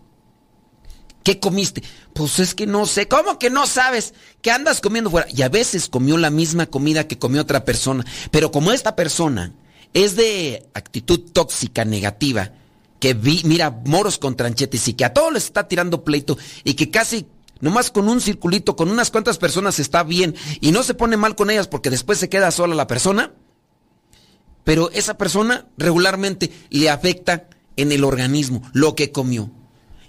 [1.22, 1.82] ¿Qué comiste?
[2.14, 3.06] Pues es que no sé.
[3.06, 4.14] ¿Cómo que no sabes?
[4.40, 5.28] que andas comiendo fuera?
[5.30, 8.04] Y a veces comió la misma comida que comió otra persona.
[8.32, 9.52] Pero como esta persona
[9.94, 12.52] es de actitud tóxica, negativa,
[12.98, 16.74] que vi, mira moros con tranchetes y que a todos les está tirando pleito y
[16.74, 17.26] que casi
[17.60, 21.34] nomás con un circulito, con unas cuantas personas está bien y no se pone mal
[21.34, 23.32] con ellas porque después se queda sola la persona.
[24.64, 29.50] Pero esa persona regularmente le afecta en el organismo lo que comió.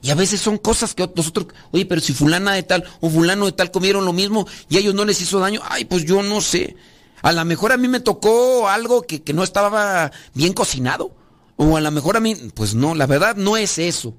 [0.03, 3.45] Y a veces son cosas que nosotros, oye, pero si fulana de tal o fulano
[3.45, 6.21] de tal comieron lo mismo y a ellos no les hizo daño, ay, pues yo
[6.21, 6.75] no sé.
[7.23, 11.15] A lo mejor a mí me tocó algo que, que no estaba bien cocinado.
[11.55, 14.13] O a lo mejor a mí, pues no, la verdad no es eso.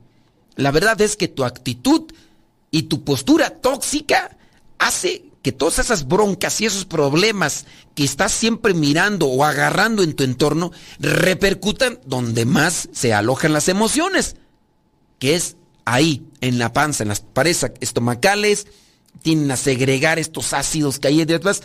[0.56, 2.10] La verdad es que tu actitud
[2.70, 4.36] y tu postura tóxica
[4.78, 10.14] hace que todas esas broncas y esos problemas que estás siempre mirando o agarrando en
[10.14, 14.36] tu entorno repercutan donde más se alojan las emociones,
[15.18, 18.66] que es ahí, en la panza, en las paredes estomacales,
[19.20, 21.62] tienen a segregar estos ácidos que hay detrás.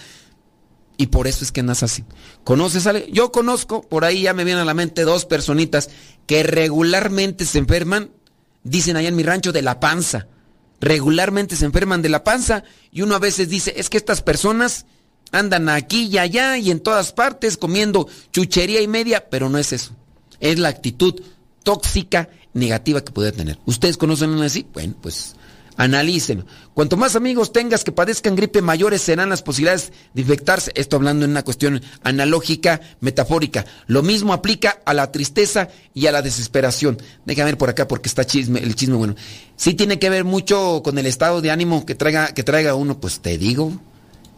[0.99, 2.03] Y por eso es que andas así.
[2.43, 5.89] ¿Conoces a Yo conozco, por ahí ya me vienen a la mente dos personitas
[6.27, 8.11] que regularmente se enferman,
[8.63, 10.27] dicen allá en mi rancho, de la panza.
[10.81, 14.85] Regularmente se enferman de la panza y uno a veces dice, es que estas personas
[15.31, 19.73] Andan aquí y allá y en todas partes comiendo chuchería y media, pero no es
[19.73, 19.91] eso.
[20.39, 21.21] Es la actitud
[21.63, 23.59] tóxica, negativa que puede tener.
[23.65, 24.65] ¿Ustedes conocen a así?
[24.73, 25.35] Bueno, pues
[25.79, 26.45] analícenlo.
[26.73, 30.73] Cuanto más amigos tengas que padezcan gripe, mayores serán las posibilidades de infectarse.
[30.75, 33.65] Esto hablando en una cuestión analógica, metafórica.
[33.87, 37.01] Lo mismo aplica a la tristeza y a la desesperación.
[37.25, 39.15] Déjame ver por acá porque está chisme, el chisme bueno.
[39.55, 42.99] Sí tiene que ver mucho con el estado de ánimo que traiga, que traiga uno,
[42.99, 43.71] pues te digo.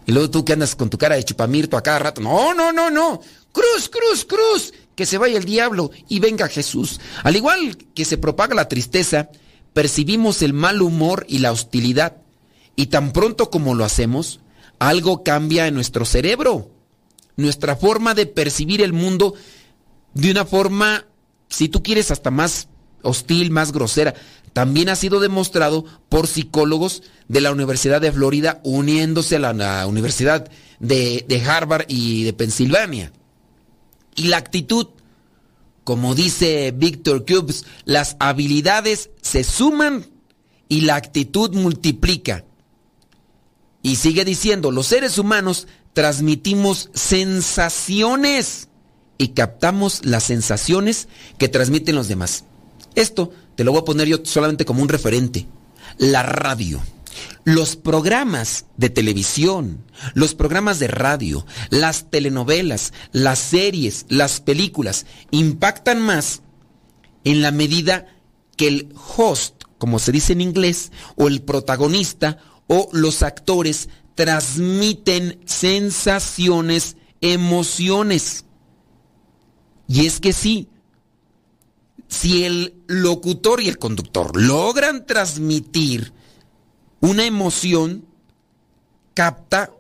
[0.05, 2.21] Y luego tú que andas con tu cara de chupamirto a cada rato.
[2.21, 3.19] No, no, no, no.
[3.51, 4.73] Cruz, cruz, cruz.
[4.93, 6.99] Que se vaya el diablo y venga Jesús.
[7.23, 9.29] Al igual que se propaga la tristeza,
[9.73, 12.17] percibimos el mal humor y la hostilidad.
[12.75, 14.39] Y tan pronto como lo hacemos,
[14.79, 16.71] algo cambia en nuestro cerebro.
[17.37, 19.33] Nuestra forma de percibir el mundo
[20.13, 21.05] de una forma,
[21.49, 22.67] si tú quieres, hasta más
[23.01, 24.13] hostil, más grosera.
[24.53, 30.49] También ha sido demostrado por psicólogos de la Universidad de Florida uniéndose a la, Universidad
[30.79, 33.13] de, de Harvard y de Pensilvania.
[34.15, 34.87] Y la actitud
[35.83, 40.05] como dice Víctor Cubes, las habilidades se suman
[40.69, 42.45] y la actitud multiplica.
[43.81, 48.69] Y sigue diciendo, los seres humanos transmitimos sensaciones
[49.17, 51.07] y captamos las sensaciones
[51.37, 52.45] que transmiten los demás.
[52.95, 55.47] Esto te lo voy a poner yo solamente como un referente.
[55.97, 56.81] La radio
[57.43, 59.83] los programas de televisión,
[60.13, 66.41] los programas de radio, las telenovelas, las series, las películas impactan más
[67.23, 68.07] en la medida
[68.57, 72.37] que el host, como se dice en inglés, o el protagonista
[72.67, 78.45] o los actores transmiten sensaciones, emociones.
[79.87, 80.69] Y es que sí,
[82.07, 86.13] si el locutor y el conductor logran transmitir
[87.01, 88.05] una emoción
[89.13, 89.71] capta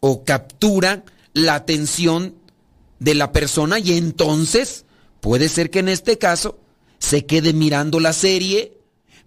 [0.00, 2.34] o captura la atención
[2.98, 4.84] de la persona y entonces
[5.20, 6.58] puede ser que en este caso
[6.98, 8.78] se quede mirando la serie,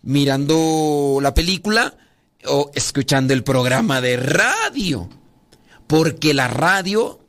[0.01, 1.97] mirando la película
[2.45, 5.09] o escuchando el programa de radio.
[5.87, 7.19] Porque la radio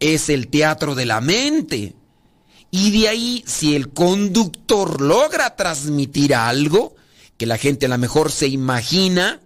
[0.00, 1.94] es el teatro de la mente.
[2.70, 6.94] Y de ahí, si el conductor logra transmitir algo,
[7.42, 9.40] que la gente a lo mejor se imagina,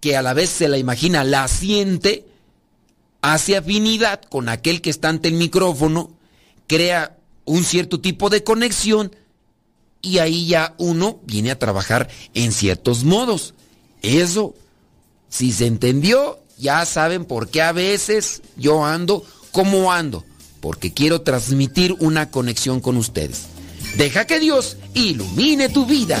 [0.00, 2.26] que a la vez se la imagina, la siente,
[3.22, 6.10] hace afinidad con aquel que está ante el micrófono,
[6.66, 9.14] crea un cierto tipo de conexión
[10.02, 13.54] y ahí ya uno viene a trabajar en ciertos modos.
[14.02, 14.56] Eso,
[15.28, 20.24] si se entendió, ya saben por qué a veces yo ando como ando,
[20.58, 23.42] porque quiero transmitir una conexión con ustedes.
[23.96, 26.20] Deja que Dios ilumine tu vida.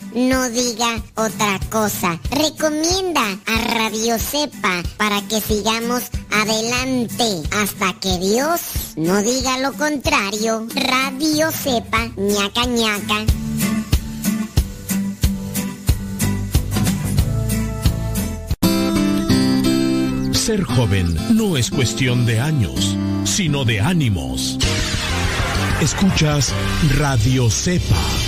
[0.13, 2.19] no diga otra cosa.
[2.31, 8.61] Recomienda a Radio Cepa para que sigamos adelante hasta que Dios
[8.95, 10.67] no diga lo contrario.
[10.75, 13.25] Radio Cepa, ñaca ñaca.
[20.33, 24.57] Ser joven no es cuestión de años, sino de ánimos.
[25.81, 26.53] Escuchas
[26.97, 28.20] Radio Cepa.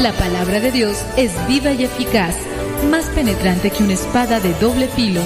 [0.00, 2.34] La palabra de Dios es viva y eficaz,
[2.90, 5.22] más penetrante que una espada de doble filo.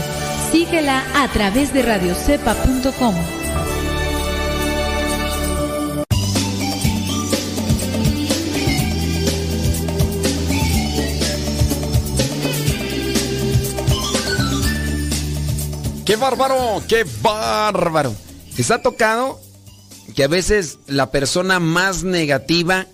[0.53, 3.14] Síguela a través de radiocepa.com.
[16.07, 16.83] ¡Qué bárbaro!
[16.87, 18.14] ¡Qué bárbaro!
[18.57, 19.41] ¿Les ha tocado
[20.14, 22.87] que a veces la persona más negativa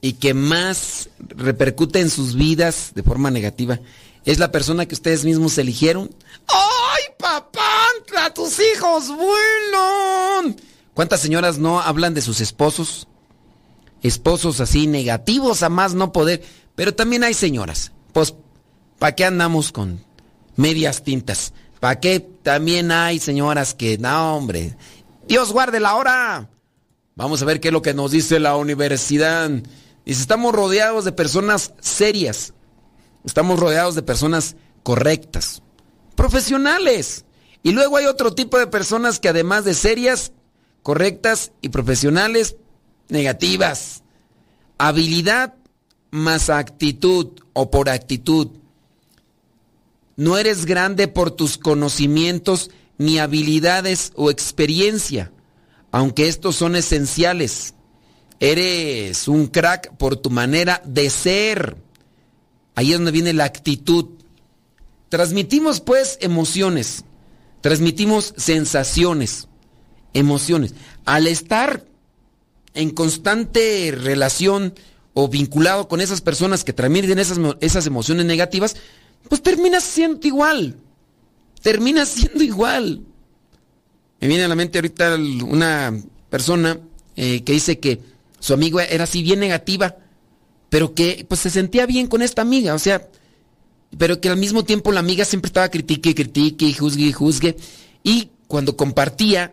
[0.00, 3.80] y que más repercute en sus vidas de forma negativa
[4.24, 6.14] es la persona que ustedes mismos eligieron?
[6.46, 7.60] ¡Ay, papá!
[8.34, 10.56] ¡Tus hijos vuelan!
[10.94, 13.08] ¿Cuántas señoras no hablan de sus esposos?
[14.02, 16.42] Esposos así negativos a más no poder.
[16.74, 17.92] Pero también hay señoras.
[18.12, 18.34] Pues,
[18.98, 20.04] ¿para qué andamos con
[20.56, 21.52] medias tintas?
[21.80, 24.76] ¿Para qué también hay señoras que, no, hombre,
[25.26, 26.50] Dios guarde la hora?
[27.16, 29.50] Vamos a ver qué es lo que nos dice la universidad.
[30.10, 32.52] Dice, estamos rodeados de personas serias.
[33.24, 35.62] Estamos rodeados de personas correctas,
[36.16, 37.24] profesionales.
[37.62, 40.32] Y luego hay otro tipo de personas que además de serias,
[40.82, 42.56] correctas y profesionales,
[43.08, 44.02] negativas.
[44.78, 45.54] Habilidad
[46.10, 48.48] más actitud o por actitud.
[50.16, 55.30] No eres grande por tus conocimientos ni habilidades o experiencia,
[55.92, 57.74] aunque estos son esenciales.
[58.40, 61.76] Eres un crack por tu manera de ser.
[62.74, 64.06] Ahí es donde viene la actitud.
[65.10, 67.04] Transmitimos pues emociones,
[67.60, 69.48] transmitimos sensaciones,
[70.14, 70.74] emociones.
[71.04, 71.84] Al estar
[72.74, 74.74] en constante relación
[75.12, 78.76] o vinculado con esas personas que transmiten esas, esas emociones negativas,
[79.28, 80.76] pues terminas siendo igual.
[81.60, 83.02] Terminas siendo igual.
[84.20, 85.92] Me viene a la mente ahorita una
[86.30, 86.78] persona
[87.16, 88.00] eh, que dice que
[88.40, 89.96] su amigo era así bien negativa,
[90.68, 93.08] pero que pues se sentía bien con esta amiga, o sea,
[93.96, 97.56] pero que al mismo tiempo la amiga siempre estaba critique, critique, juzgue, juzgue.
[98.02, 99.52] Y cuando compartía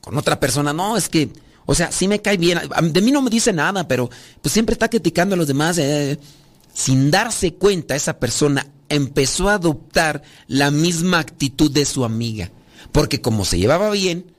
[0.00, 1.30] con otra persona, no, es que
[1.66, 2.60] o sea, sí me cae bien.
[2.92, 4.08] De mí no me dice nada, pero
[4.40, 5.76] pues siempre está criticando a los demás.
[5.78, 6.18] Eh,
[6.72, 12.52] sin darse cuenta, esa persona empezó a adoptar la misma actitud de su amiga.
[12.92, 14.32] Porque como se llevaba bien,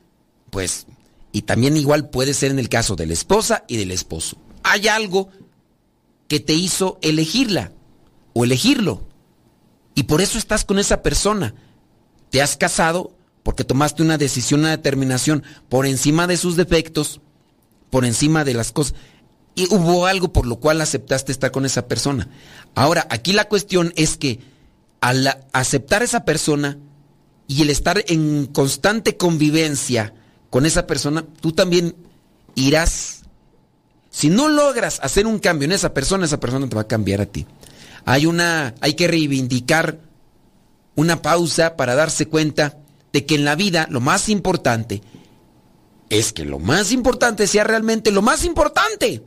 [0.49, 0.87] pues,
[1.37, 4.37] y también igual puede ser en el caso de la esposa y del esposo.
[4.63, 5.29] Hay algo
[6.27, 7.73] que te hizo elegirla
[8.33, 9.07] o elegirlo.
[9.93, 11.53] Y por eso estás con esa persona.
[12.31, 17.21] Te has casado porque tomaste una decisión, una determinación por encima de sus defectos,
[17.91, 18.95] por encima de las cosas.
[19.53, 22.29] Y hubo algo por lo cual aceptaste estar con esa persona.
[22.73, 24.39] Ahora, aquí la cuestión es que
[25.01, 26.79] al aceptar esa persona
[27.45, 30.15] y el estar en constante convivencia
[30.49, 31.95] con esa persona, tú también
[32.55, 33.21] irás.
[34.09, 37.21] Si no logras hacer un cambio en esa persona, esa persona te va a cambiar
[37.21, 37.45] a ti.
[38.05, 39.99] Hay una, hay que reivindicar
[40.95, 42.77] una pausa para darse cuenta
[43.13, 45.01] de que en la vida lo más importante
[46.09, 49.23] es que lo más importante sea realmente lo más importante.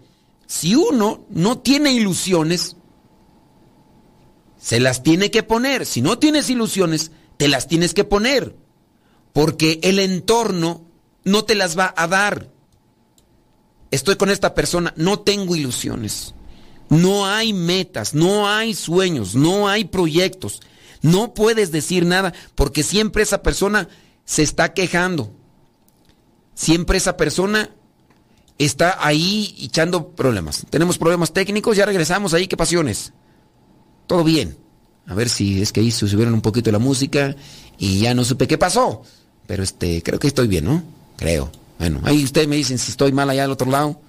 [0.46, 2.76] Si uno no tiene ilusiones,
[4.60, 5.86] se las tiene que poner.
[5.86, 8.56] Si no tienes ilusiones, te las tienes que poner.
[9.32, 10.82] Porque el entorno
[11.24, 12.48] no te las va a dar.
[13.90, 16.34] Estoy con esta persona, no tengo ilusiones.
[16.88, 20.60] No hay metas, no hay sueños, no hay proyectos.
[21.02, 23.88] No puedes decir nada porque siempre esa persona
[24.24, 25.32] se está quejando.
[26.54, 27.70] Siempre esa persona
[28.58, 30.66] está ahí echando problemas.
[30.68, 33.12] Tenemos problemas técnicos, ya regresamos ahí, qué pasiones.
[34.06, 34.58] Todo bien.
[35.06, 37.34] A ver si es que ahí subieron un poquito la música
[37.78, 39.02] y ya no supe qué pasó.
[39.46, 40.99] Pero este, creo que estoy bien, ¿no?
[41.20, 41.52] Creo.
[41.78, 44.00] Bueno, ahí ustedes me dicen si estoy mal allá al otro lado.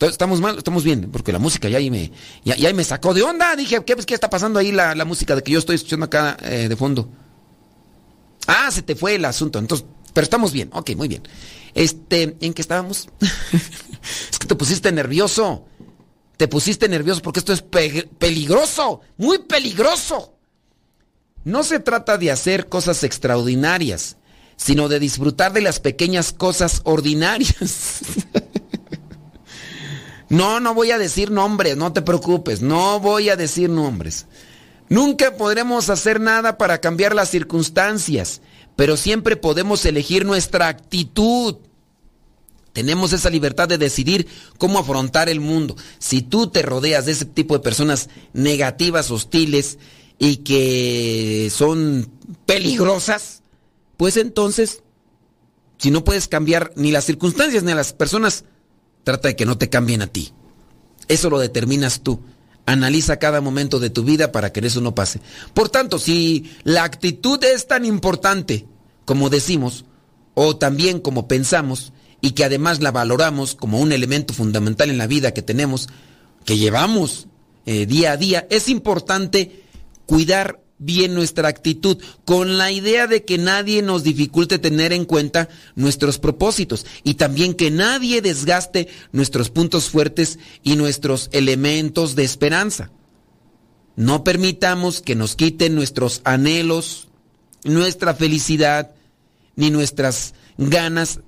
[0.00, 2.10] Estamos mal, estamos bien, porque la música ya ahí me,
[2.42, 3.54] ya, me sacó de onda.
[3.54, 6.68] Dije, ¿qué, ¿qué está pasando ahí la, música de que yo estoy escuchando acá eh,
[6.68, 7.08] de fondo?
[8.46, 9.58] Ah, se te fue el asunto.
[9.58, 10.70] Entonces, pero estamos bien.
[10.72, 11.22] Ok, muy bien.
[11.74, 13.08] Este, ¿en qué estábamos?
[14.30, 15.66] es que te pusiste nervioso.
[16.38, 20.34] Te pusiste nervioso porque esto es peligroso, muy peligroso.
[21.44, 24.16] No se trata de hacer cosas extraordinarias,
[24.56, 28.00] sino de disfrutar de las pequeñas cosas ordinarias.
[30.32, 34.24] No, no voy a decir nombres, no te preocupes, no voy a decir nombres.
[34.88, 38.40] Nunca podremos hacer nada para cambiar las circunstancias,
[38.74, 41.56] pero siempre podemos elegir nuestra actitud.
[42.72, 44.26] Tenemos esa libertad de decidir
[44.56, 45.76] cómo afrontar el mundo.
[45.98, 49.78] Si tú te rodeas de ese tipo de personas negativas, hostiles
[50.18, 52.10] y que son
[52.46, 53.41] peligrosas,
[53.96, 54.82] pues entonces,
[55.78, 58.44] si no puedes cambiar ni las circunstancias ni las personas,
[59.04, 60.32] Trata de que no te cambien a ti.
[61.08, 62.20] Eso lo determinas tú.
[62.66, 65.20] Analiza cada momento de tu vida para que eso no pase.
[65.54, 68.66] Por tanto, si la actitud es tan importante
[69.04, 69.84] como decimos,
[70.34, 75.08] o también como pensamos, y que además la valoramos como un elemento fundamental en la
[75.08, 75.88] vida que tenemos,
[76.44, 77.26] que llevamos
[77.66, 79.64] eh, día a día, es importante
[80.06, 85.48] cuidar bien nuestra actitud, con la idea de que nadie nos dificulte tener en cuenta
[85.76, 92.90] nuestros propósitos y también que nadie desgaste nuestros puntos fuertes y nuestros elementos de esperanza.
[93.94, 97.08] No permitamos que nos quiten nuestros anhelos,
[97.64, 98.92] nuestra felicidad,
[99.54, 101.20] ni nuestras ganas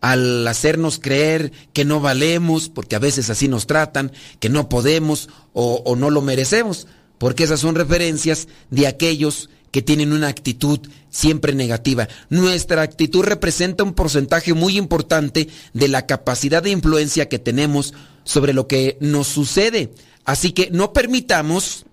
[0.00, 5.28] al hacernos creer que no valemos, porque a veces así nos tratan, que no podemos
[5.52, 6.86] o, o no lo merecemos
[7.24, 12.06] porque esas son referencias de aquellos que tienen una actitud siempre negativa.
[12.28, 17.94] Nuestra actitud representa un porcentaje muy importante de la capacidad de influencia que tenemos
[18.24, 19.94] sobre lo que nos sucede.
[20.26, 21.86] Así que no permitamos,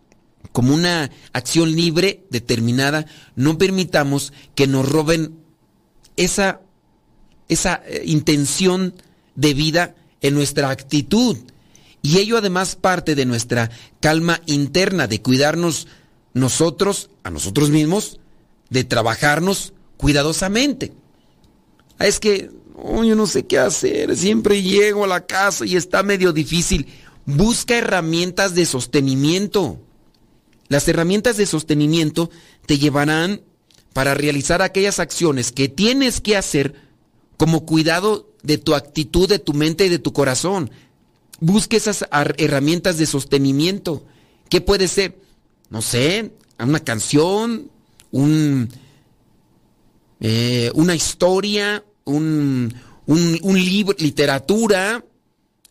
[0.52, 3.06] como una acción libre, determinada,
[3.38, 5.38] no permitamos que nos roben
[6.18, 6.60] esa,
[7.48, 8.96] esa eh, intención
[9.36, 11.38] de vida en nuestra actitud.
[12.02, 15.88] Y ello además parte de nuestra calma interna, de cuidarnos
[16.34, 18.20] nosotros, a nosotros mismos,
[18.70, 20.94] de trabajarnos cuidadosamente.
[22.00, 25.76] Ah, es que, oh, yo no sé qué hacer, siempre llego a la casa y
[25.76, 26.88] está medio difícil.
[27.26, 29.80] Busca herramientas de sostenimiento.
[30.70, 32.32] Las herramientas de sostenimiento
[32.66, 33.42] te llevarán
[33.94, 36.76] para realizar aquellas acciones que tienes que hacer
[37.38, 40.72] como cuidado de tu actitud, de tu mente y de tu corazón.
[41.42, 42.06] Busque esas
[42.38, 44.06] herramientas de sostenimiento.
[44.48, 45.20] ¿Qué puede ser?
[45.72, 47.72] No sé, una canción,
[48.12, 48.70] un,
[50.20, 52.76] eh, una historia, un,
[53.08, 55.04] un, libro, literatura,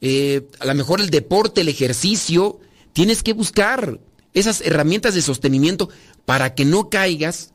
[0.01, 2.59] eh, a lo mejor el deporte, el ejercicio.
[2.93, 4.01] Tienes que buscar
[4.35, 5.89] esas herramientas de sostenimiento
[6.25, 7.53] para que no caigas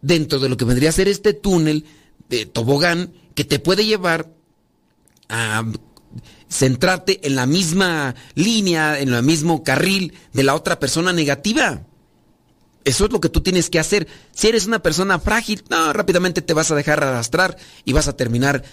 [0.00, 1.86] dentro de lo que vendría a ser este túnel
[2.28, 4.32] de tobogán que te puede llevar
[5.28, 5.64] a
[6.52, 11.82] centrarte en la misma línea, en el mismo carril de la otra persona negativa.
[12.84, 14.06] Eso es lo que tú tienes que hacer.
[14.32, 18.64] Si eres una persona frágil, rápidamente te vas a dejar arrastrar y vas a terminar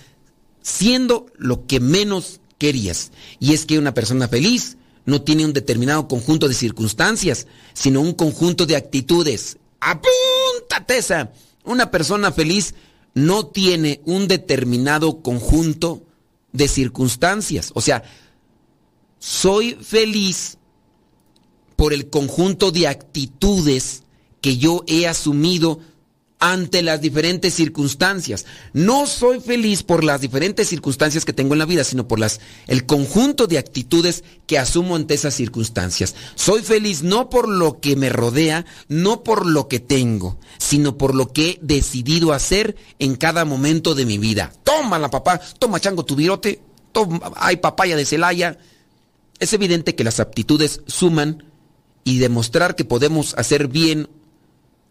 [0.62, 3.12] siendo lo que menos querías.
[3.40, 8.14] Y es que una persona feliz no tiene un determinado conjunto de circunstancias, sino un
[8.14, 9.58] conjunto de actitudes.
[9.80, 11.32] Apúntate esa.
[11.64, 12.74] Una persona feliz
[13.14, 16.04] no tiene un determinado conjunto
[16.52, 17.72] de circunstancias.
[17.76, 18.04] O sea,
[19.20, 20.58] soy feliz
[21.76, 24.04] por el conjunto de actitudes
[24.42, 25.80] que yo he asumido
[26.40, 28.46] ante las diferentes circunstancias.
[28.74, 32.40] No soy feliz por las diferentes circunstancias que tengo en la vida, sino por las
[32.68, 36.16] el conjunto de actitudes que asumo ante esas circunstancias.
[36.36, 41.14] Soy feliz no por lo que me rodea, no por lo que tengo, sino por
[41.14, 44.54] lo que he decidido hacer en cada momento de mi vida.
[44.64, 46.62] Tómala, papá, toma chango tu virote,
[46.94, 48.58] toma, hay papaya de Celaya.
[49.40, 51.44] Es evidente que las aptitudes suman
[52.06, 54.10] y demostrar que podemos hacer bien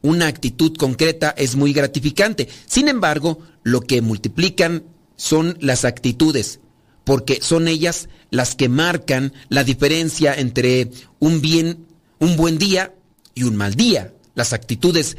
[0.03, 2.49] una actitud concreta es muy gratificante.
[2.67, 4.85] Sin embargo, lo que multiplican
[5.17, 6.61] son las actitudes,
[7.05, 11.87] porque son ellas las que marcan la diferencia entre un bien,
[12.19, 12.95] un buen día
[13.35, 14.15] y un mal día.
[14.35, 15.17] Las actitudes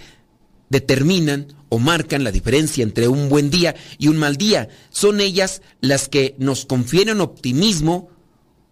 [0.69, 4.69] determinan o marcan la diferencia entre un buen día y un mal día.
[4.89, 8.09] Son ellas las que nos confieren optimismo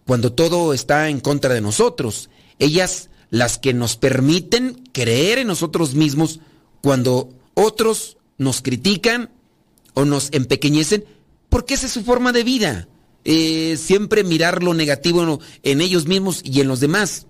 [0.06, 2.30] cuando todo está en contra de nosotros.
[2.58, 6.40] Ellas las que nos permiten creer en nosotros mismos
[6.80, 9.30] cuando otros nos critican
[9.94, 11.04] o nos empequeñecen,
[11.48, 12.88] porque esa es su forma de vida.
[13.24, 17.26] Eh, siempre mirar lo negativo en ellos mismos y en los demás.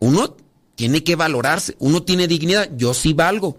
[0.00, 0.36] Uno
[0.74, 3.56] tiene que valorarse, uno tiene dignidad, yo sí valgo,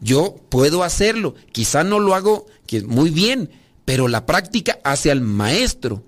[0.00, 2.46] yo puedo hacerlo, quizá no lo hago
[2.86, 3.50] muy bien,
[3.84, 6.04] pero la práctica hace al maestro.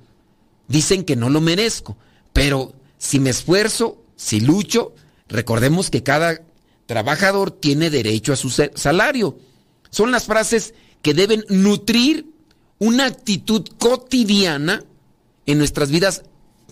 [0.69, 1.97] Dicen que no lo merezco,
[2.33, 4.95] pero si me esfuerzo, si lucho,
[5.31, 6.43] Recordemos que cada
[6.87, 9.39] trabajador tiene derecho a su salario.
[9.91, 12.27] Son las frases que deben nutrir
[12.79, 14.85] una actitud cotidiana
[15.47, 16.23] en nuestras vidas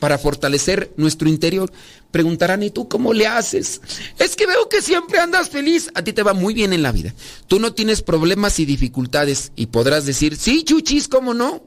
[0.01, 1.73] para fortalecer nuestro interior.
[2.11, 3.81] Preguntarán, ¿y tú cómo le haces?
[4.19, 5.91] Es que veo que siempre andas feliz.
[5.95, 7.15] A ti te va muy bien en la vida.
[7.47, 11.63] Tú no tienes problemas y dificultades y podrás decir, sí, chuchis, ¿cómo no?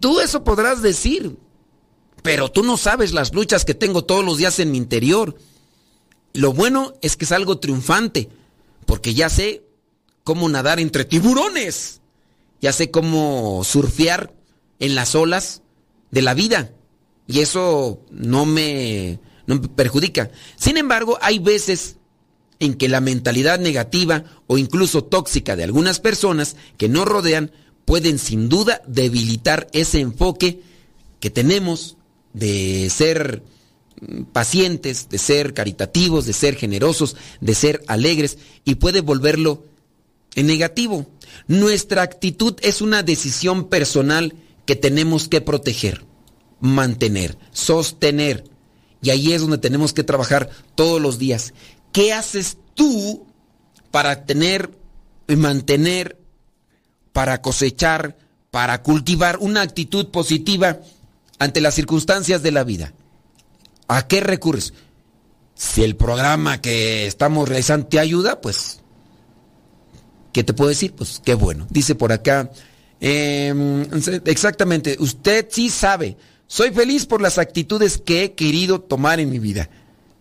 [0.00, 1.36] Tú eso podrás decir.
[2.22, 5.36] Pero tú no sabes las luchas que tengo todos los días en mi interior.
[6.32, 8.28] Lo bueno es que es algo triunfante,
[8.86, 9.62] porque ya sé
[10.24, 12.00] cómo nadar entre tiburones.
[12.60, 14.34] Ya sé cómo surfear
[14.80, 15.62] en las olas
[16.10, 16.72] de la vida.
[17.26, 20.30] Y eso no me, no me perjudica.
[20.56, 21.96] Sin embargo, hay veces
[22.58, 27.52] en que la mentalidad negativa o incluso tóxica de algunas personas que nos rodean
[27.84, 30.62] pueden sin duda debilitar ese enfoque
[31.20, 31.96] que tenemos
[32.38, 33.42] de ser
[34.32, 39.64] pacientes, de ser caritativos, de ser generosos, de ser alegres y puede volverlo
[40.34, 41.06] en negativo.
[41.46, 44.34] Nuestra actitud es una decisión personal
[44.66, 46.04] que tenemos que proteger,
[46.60, 48.44] mantener, sostener.
[49.02, 51.54] Y ahí es donde tenemos que trabajar todos los días.
[51.92, 53.26] ¿Qué haces tú
[53.90, 54.70] para tener
[55.26, 56.18] y mantener,
[57.12, 58.16] para cosechar,
[58.50, 60.80] para cultivar una actitud positiva
[61.38, 62.92] ante las circunstancias de la vida?
[63.88, 64.74] ¿A qué recurres?
[65.54, 68.80] Si el programa que estamos realizando te ayuda, pues,
[70.32, 70.92] ¿qué te puedo decir?
[70.92, 71.66] Pues qué bueno.
[71.70, 72.50] Dice por acá,
[73.00, 73.86] em,
[74.24, 76.16] exactamente, usted sí sabe,
[76.46, 79.68] soy feliz por las actitudes que he querido tomar en mi vida.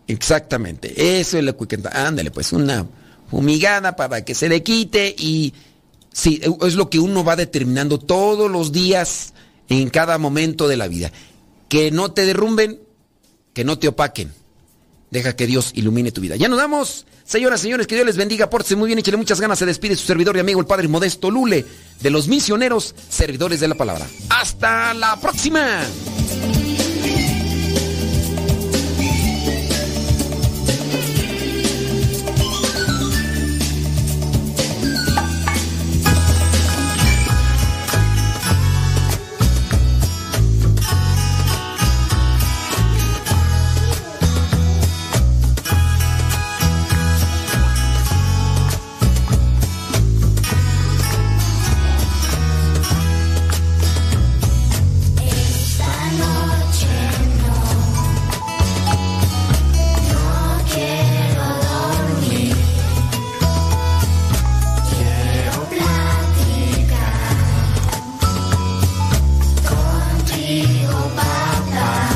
[0.08, 1.80] Exactamente, eso es lo que...
[1.92, 2.88] Ándale, pues una
[3.30, 5.54] fumigada para que se le quite y
[6.12, 9.34] sí, es lo que uno va determinando todos los días
[9.70, 11.12] en cada momento de la vida.
[11.70, 12.80] Que no te derrumben,
[13.54, 14.32] que no te opaquen.
[15.12, 16.36] Deja que Dios ilumine tu vida.
[16.36, 17.06] Ya nos damos.
[17.24, 18.50] Señoras, señores, que Dios les bendiga.
[18.50, 19.60] Pórtense muy bien, échale muchas ganas.
[19.60, 21.66] Se despide su servidor y amigo, el Padre Modesto Lule,
[22.02, 24.06] de los misioneros, servidores de la palabra.
[24.30, 25.82] ¡Hasta la próxima!